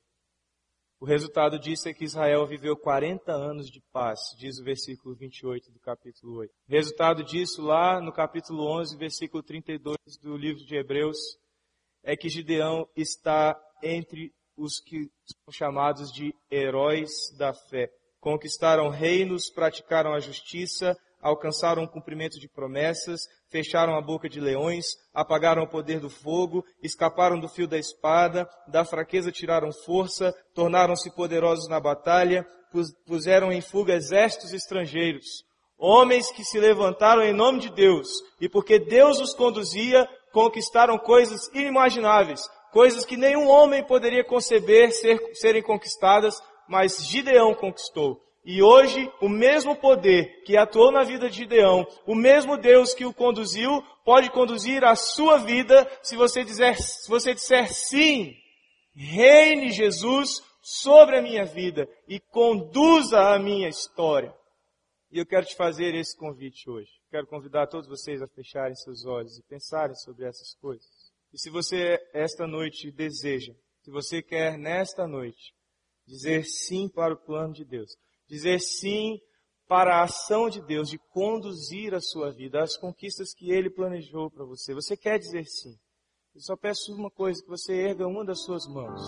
O 1.00 1.06
resultado 1.06 1.58
disso 1.58 1.90
é 1.90 1.94
que 1.94 2.06
Israel 2.06 2.46
viveu 2.46 2.78
40 2.78 3.32
anos 3.34 3.72
de 3.72 3.82
paz, 3.92 4.20
diz 4.38 4.60
o 4.60 4.64
versículo 4.64 5.16
28 5.16 5.72
do 5.72 5.80
capítulo 5.80 6.38
8. 6.38 6.54
Resultado 6.68 7.24
disso, 7.24 7.62
lá 7.64 8.00
no 8.00 8.14
capítulo 8.14 8.66
11, 8.80 8.96
versículo 8.98 9.42
32 9.42 9.98
do 10.22 10.38
livro 10.38 10.64
de 10.64 10.76
Hebreus, 10.76 11.18
é 12.04 12.16
que 12.16 12.30
Gideão 12.30 12.88
está 12.96 13.58
entre 13.82 14.32
os 14.58 14.80
que 14.80 15.10
são 15.26 15.52
chamados 15.52 16.12
de 16.12 16.34
heróis 16.52 17.10
da 17.38 17.54
fé. 17.54 17.90
Conquistaram 18.20 18.90
reinos, 18.90 19.50
praticaram 19.50 20.14
a 20.14 20.20
justiça, 20.20 20.96
alcançaram 21.22 21.84
o 21.84 21.90
cumprimento 21.90 22.40
de 22.40 22.50
promessas, 22.50 23.22
fecharam 23.50 23.96
a 23.96 24.02
boca 24.02 24.28
de 24.28 24.40
leões, 24.40 24.86
apagaram 25.14 25.64
o 25.64 25.70
poder 25.70 26.00
do 26.00 26.10
fogo, 26.10 26.64
escaparam 26.82 27.40
do 27.40 27.48
fio 27.48 27.68
da 27.68 27.78
espada, 27.78 28.48
da 28.68 28.84
fraqueza 28.84 29.32
tiraram 29.32 29.72
força, 29.86 30.34
tornaram-se 30.54 31.14
poderosos 31.16 31.68
na 31.70 31.80
batalha, 31.80 32.46
puseram 33.06 33.52
em 33.52 33.62
fuga 33.62 33.94
exércitos 33.94 34.54
estrangeiros. 34.54 35.44
Homens 35.78 36.32
que 36.32 36.44
se 36.44 36.60
levantaram 36.60 37.24
em 37.24 37.34
nome 37.34 37.60
de 37.60 37.70
Deus, 37.70 38.08
e 38.40 38.48
porque 38.48 38.80
Deus 38.80 39.20
os 39.20 39.34
conduzia, 39.34 40.08
conquistaram 40.34 40.98
coisas 40.98 41.48
inimagináveis, 41.54 42.42
coisas 42.72 43.06
que 43.06 43.16
nenhum 43.16 43.48
homem 43.48 43.84
poderia 43.84 44.24
conceber 44.24 44.92
ser, 44.92 45.20
serem 45.36 45.62
conquistadas, 45.62 46.42
mas 46.68 47.06
Gideão 47.06 47.54
conquistou. 47.54 48.20
E 48.44 48.62
hoje, 48.62 49.10
o 49.22 49.30
mesmo 49.30 49.74
poder 49.76 50.44
que 50.44 50.58
atuou 50.58 50.92
na 50.92 51.04
vida 51.04 51.30
de 51.30 51.38
Gideão, 51.38 51.88
o 52.06 52.14
mesmo 52.14 52.58
Deus 52.58 52.94
que 52.94 53.06
o 53.06 53.14
conduziu, 53.14 53.82
pode 54.04 54.30
conduzir 54.32 54.84
a 54.84 54.96
sua 54.96 55.38
vida 55.38 55.90
se 56.02 56.18
você, 56.18 56.44
dizer, 56.44 56.76
se 56.76 57.08
você 57.08 57.34
disser 57.34 57.72
sim. 57.72 58.36
Reine 58.96 59.72
Jesus 59.72 60.44
sobre 60.62 61.18
a 61.18 61.22
minha 61.22 61.46
vida 61.46 61.88
e 62.08 62.20
conduza 62.20 63.34
a 63.34 63.40
minha 63.40 63.70
história. 63.70 64.34
E 65.12 65.20
eu 65.20 65.26
quero 65.26 65.46
te 65.46 65.56
fazer 65.56 65.96
esse 65.96 66.18
convite 66.18 66.70
hoje. 66.70 67.03
Quero 67.14 67.28
convidar 67.28 67.68
todos 67.68 67.88
vocês 67.88 68.24
a 68.24 68.28
fecharem 68.28 68.74
seus 68.74 69.06
olhos 69.06 69.38
e 69.38 69.44
pensarem 69.44 69.94
sobre 69.94 70.26
essas 70.26 70.56
coisas. 70.56 70.90
E 71.32 71.38
se 71.38 71.48
você 71.52 72.00
esta 72.12 72.48
noite 72.48 72.92
deseja, 72.92 73.54
se 73.84 73.92
você 73.92 74.20
quer 74.20 74.58
nesta 74.58 75.08
noite 75.08 75.54
dizer 76.08 76.44
sim 76.44 76.90
para 76.90 77.14
o 77.14 77.24
plano 77.24 77.54
de 77.54 77.64
Deus, 77.64 77.96
dizer 78.28 78.60
sim 78.60 79.20
para 79.68 79.98
a 79.98 80.06
ação 80.06 80.50
de 80.50 80.60
Deus 80.66 80.90
de 80.90 80.98
conduzir 81.12 81.94
a 81.94 82.02
sua 82.02 82.32
vida, 82.32 82.64
as 82.64 82.76
conquistas 82.76 83.32
que 83.32 83.52
Ele 83.52 83.70
planejou 83.70 84.32
para 84.32 84.44
você. 84.44 84.74
Você 84.74 84.98
quer 84.98 85.20
dizer 85.20 85.46
sim? 85.46 85.78
Eu 86.34 86.42
só 86.42 86.58
peço 86.58 86.92
uma 86.96 87.12
coisa, 87.12 87.44
que 87.44 87.48
você 87.48 87.76
erga 87.76 88.08
uma 88.08 88.26
das 88.26 88.42
suas 88.42 88.66
mãos, 88.66 89.00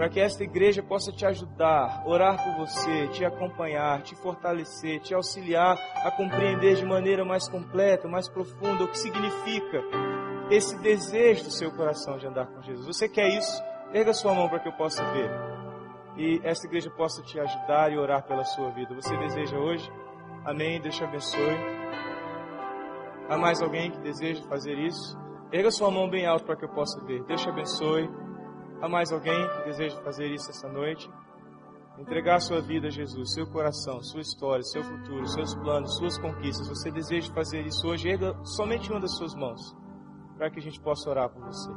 para 0.00 0.08
que 0.08 0.18
esta 0.18 0.42
igreja 0.42 0.82
possa 0.82 1.12
te 1.12 1.26
ajudar, 1.26 2.02
orar 2.06 2.42
por 2.42 2.64
você, 2.64 3.06
te 3.08 3.22
acompanhar, 3.22 4.00
te 4.00 4.16
fortalecer, 4.16 4.98
te 5.00 5.12
auxiliar 5.12 5.76
a 6.02 6.10
compreender 6.10 6.76
de 6.76 6.86
maneira 6.86 7.22
mais 7.22 7.46
completa, 7.46 8.08
mais 8.08 8.26
profunda 8.26 8.84
o 8.84 8.88
que 8.88 8.96
significa 8.96 9.84
esse 10.50 10.80
desejo 10.80 11.44
do 11.44 11.50
seu 11.50 11.70
coração 11.72 12.16
de 12.16 12.26
andar 12.26 12.46
com 12.46 12.62
Jesus. 12.62 12.86
Você 12.86 13.10
quer 13.10 13.28
isso? 13.28 13.62
Erga 13.92 14.14
sua 14.14 14.32
mão 14.32 14.48
para 14.48 14.60
que 14.60 14.68
eu 14.68 14.72
possa 14.72 15.04
ver 15.12 15.30
e 16.16 16.40
esta 16.44 16.66
igreja 16.66 16.88
possa 16.88 17.22
te 17.22 17.38
ajudar 17.38 17.92
e 17.92 17.98
orar 17.98 18.22
pela 18.26 18.44
sua 18.44 18.70
vida. 18.70 18.94
Você 18.94 19.14
deseja 19.18 19.58
hoje? 19.58 19.86
Amém. 20.46 20.80
Deus 20.80 20.96
te 20.96 21.04
abençoe. 21.04 21.58
Há 23.28 23.36
mais 23.36 23.60
alguém 23.60 23.90
que 23.90 24.00
deseja 24.00 24.42
fazer 24.44 24.78
isso? 24.78 25.14
Erga 25.52 25.70
sua 25.70 25.90
mão 25.90 26.08
bem 26.08 26.24
alto 26.24 26.46
para 26.46 26.56
que 26.56 26.64
eu 26.64 26.70
possa 26.70 27.04
ver. 27.04 27.22
Deus 27.24 27.42
te 27.42 27.50
abençoe. 27.50 28.29
Há 28.82 28.88
mais 28.88 29.12
alguém 29.12 29.48
que 29.48 29.64
deseja 29.64 30.00
fazer 30.02 30.26
isso 30.28 30.50
essa 30.50 30.68
noite? 30.68 31.10
Entregar 31.98 32.40
sua 32.40 32.62
vida 32.62 32.86
a 32.86 32.90
Jesus, 32.90 33.34
seu 33.34 33.46
coração, 33.46 34.02
sua 34.02 34.22
história, 34.22 34.62
seu 34.62 34.82
futuro, 34.82 35.26
seus 35.26 35.54
planos, 35.54 35.96
suas 35.98 36.16
conquistas. 36.16 36.66
Você 36.68 36.90
deseja 36.90 37.32
fazer 37.34 37.60
isso 37.66 37.86
hoje? 37.86 38.08
Erga 38.08 38.34
somente 38.42 38.90
uma 38.90 39.00
das 39.00 39.16
suas 39.18 39.34
mãos 39.34 39.76
para 40.38 40.50
que 40.50 40.58
a 40.58 40.62
gente 40.62 40.80
possa 40.80 41.10
orar 41.10 41.28
por 41.28 41.44
você. 41.44 41.70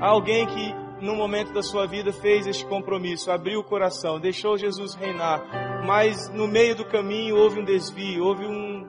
Há 0.00 0.08
alguém 0.08 0.44
que 0.46 0.74
no 1.00 1.14
momento 1.14 1.52
da 1.52 1.62
sua 1.62 1.86
vida 1.86 2.12
fez 2.12 2.46
este 2.48 2.66
compromisso, 2.66 3.30
abriu 3.30 3.60
o 3.60 3.64
coração, 3.64 4.18
deixou 4.18 4.58
Jesus 4.58 4.94
reinar, 4.94 5.84
mas 5.86 6.28
no 6.30 6.48
meio 6.48 6.74
do 6.74 6.84
caminho 6.84 7.36
houve 7.36 7.60
um 7.60 7.64
desvio, 7.64 8.24
houve 8.24 8.44
um, 8.44 8.88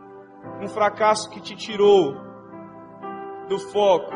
um 0.62 0.67
fracasso 0.67 1.30
que 1.30 1.39
te 1.39 1.56
tirou 1.56 2.15
do 3.48 3.60
foco, 3.72 4.10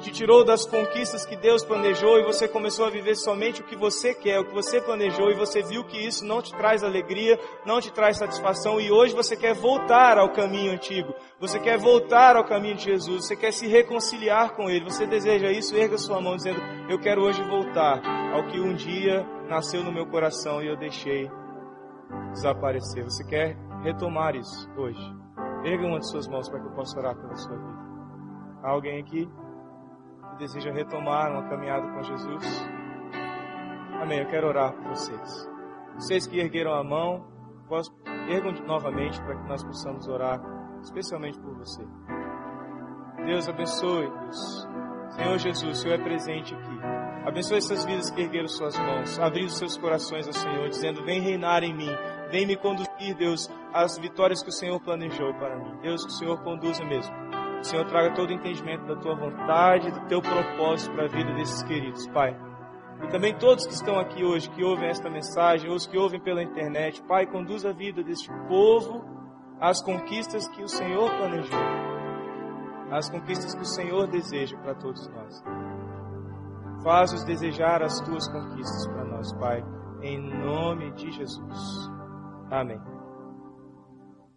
te 0.00 0.10
tirou 0.10 0.44
das 0.44 0.66
conquistas 0.66 1.24
que 1.24 1.36
Deus 1.36 1.64
planejou 1.64 2.18
e 2.18 2.24
você 2.24 2.48
começou 2.48 2.86
a 2.86 2.90
viver 2.90 3.14
somente 3.14 3.60
o 3.60 3.64
que 3.64 3.76
você 3.76 4.14
quer, 4.14 4.40
o 4.40 4.44
que 4.44 4.54
você 4.54 4.80
planejou 4.80 5.30
e 5.30 5.34
você 5.34 5.62
viu 5.62 5.84
que 5.84 5.98
isso 5.98 6.24
não 6.24 6.42
te 6.42 6.52
traz 6.52 6.82
alegria, 6.82 7.38
não 7.64 7.80
te 7.80 7.92
traz 7.92 8.16
satisfação 8.16 8.80
e 8.80 8.90
hoje 8.90 9.14
você 9.14 9.36
quer 9.36 9.54
voltar 9.54 10.18
ao 10.18 10.32
caminho 10.32 10.72
antigo, 10.72 11.14
você 11.38 11.60
quer 11.60 11.78
voltar 11.78 12.36
ao 12.36 12.44
caminho 12.44 12.76
de 12.76 12.84
Jesus, 12.84 13.26
você 13.26 13.36
quer 13.36 13.52
se 13.52 13.66
reconciliar 13.66 14.54
com 14.54 14.68
Ele, 14.68 14.84
você 14.84 15.06
deseja 15.06 15.50
isso, 15.50 15.76
erga 15.76 15.98
sua 15.98 16.20
mão 16.20 16.36
dizendo, 16.36 16.60
eu 16.88 16.98
quero 16.98 17.22
hoje 17.22 17.42
voltar 17.42 18.00
ao 18.34 18.46
que 18.46 18.58
um 18.58 18.74
dia 18.74 19.26
nasceu 19.48 19.82
no 19.82 19.92
meu 19.92 20.06
coração 20.06 20.62
e 20.62 20.68
eu 20.68 20.76
deixei 20.76 21.30
desaparecer. 22.32 23.04
Você 23.04 23.24
quer 23.24 23.56
retomar 23.82 24.34
isso 24.34 24.70
hoje? 24.76 25.00
Erga 25.64 25.86
uma 25.86 25.98
de 25.98 26.08
suas 26.08 26.26
mãos 26.26 26.48
para 26.48 26.60
que 26.60 26.66
eu 26.66 26.72
possa 26.72 26.98
orar 26.98 27.16
pela 27.16 27.34
sua 27.36 27.56
vida. 27.56 27.80
Há 28.62 28.70
alguém 28.70 29.00
aqui? 29.00 29.28
Deseja 30.38 30.72
retomar 30.72 31.30
uma 31.30 31.48
caminhada 31.48 31.86
com 31.92 32.02
Jesus. 32.02 32.68
Amém. 34.00 34.20
Eu 34.20 34.26
quero 34.26 34.48
orar 34.48 34.72
por 34.72 34.88
vocês. 34.88 35.48
Vocês 35.94 36.26
que 36.26 36.38
ergueram 36.38 36.72
a 36.74 36.82
mão, 36.82 37.26
ergam 38.28 38.52
novamente 38.66 39.20
para 39.22 39.36
que 39.36 39.48
nós 39.48 39.62
possamos 39.62 40.08
orar, 40.08 40.40
especialmente 40.82 41.38
por 41.38 41.54
você. 41.54 41.82
Deus 43.26 43.48
abençoe, 43.48 44.08
Deus. 44.08 44.68
Senhor 45.10 45.38
Jesus, 45.38 45.78
o 45.78 45.82
Senhor 45.82 46.00
é 46.00 46.02
presente 46.02 46.54
aqui. 46.54 46.80
Abençoe 47.26 47.58
essas 47.58 47.84
vidas 47.84 48.10
que 48.10 48.22
ergueram 48.22 48.48
suas 48.48 48.78
mãos, 48.78 49.18
abrir 49.18 49.44
os 49.44 49.58
seus 49.58 49.76
corações 49.76 50.26
ao 50.26 50.32
Senhor, 50.32 50.68
dizendo: 50.68 51.04
Vem 51.04 51.20
reinar 51.20 51.62
em 51.62 51.74
mim, 51.74 51.90
vem 52.30 52.46
me 52.46 52.56
conduzir, 52.56 53.14
Deus, 53.18 53.50
às 53.74 53.98
vitórias 53.98 54.42
que 54.42 54.48
o 54.48 54.52
Senhor 54.52 54.80
planejou 54.80 55.34
para 55.34 55.56
mim. 55.56 55.76
Deus, 55.82 56.04
que 56.04 56.12
o 56.12 56.14
Senhor 56.14 56.42
conduza 56.42 56.82
mesmo. 56.84 57.14
Senhor 57.66 57.84
traga 57.86 58.14
todo 58.14 58.30
o 58.30 58.32
entendimento 58.32 58.86
da 58.86 58.96
tua 58.96 59.14
vontade, 59.14 59.90
do 59.90 60.06
teu 60.06 60.20
propósito 60.22 60.94
para 60.94 61.04
a 61.04 61.08
vida 61.08 61.32
desses 61.34 61.62
queridos, 61.62 62.06
Pai. 62.08 62.36
E 63.02 63.08
também 63.08 63.34
todos 63.36 63.66
que 63.66 63.72
estão 63.72 63.98
aqui 63.98 64.24
hoje, 64.24 64.50
que 64.50 64.62
ouvem 64.62 64.88
esta 64.88 65.08
mensagem, 65.08 65.70
os 65.70 65.86
que 65.86 65.96
ouvem 65.96 66.20
pela 66.20 66.42
internet, 66.42 67.02
Pai, 67.04 67.26
conduz 67.26 67.64
a 67.64 67.72
vida 67.72 68.02
deste 68.02 68.30
povo 68.48 69.04
às 69.60 69.82
conquistas 69.82 70.48
que 70.48 70.62
o 70.62 70.68
Senhor 70.68 71.10
planejou, 71.16 71.60
às 72.90 73.10
conquistas 73.10 73.54
que 73.54 73.62
o 73.62 73.66
Senhor 73.66 74.06
deseja 74.06 74.56
para 74.58 74.74
todos 74.74 75.06
nós. 75.08 75.42
Faz-os 76.82 77.24
desejar 77.24 77.82
as 77.82 78.00
tuas 78.00 78.26
conquistas 78.28 78.86
para 78.88 79.04
nós, 79.04 79.32
Pai, 79.34 79.62
em 80.02 80.18
nome 80.18 80.90
de 80.92 81.10
Jesus. 81.10 81.90
Amém. 82.50 82.99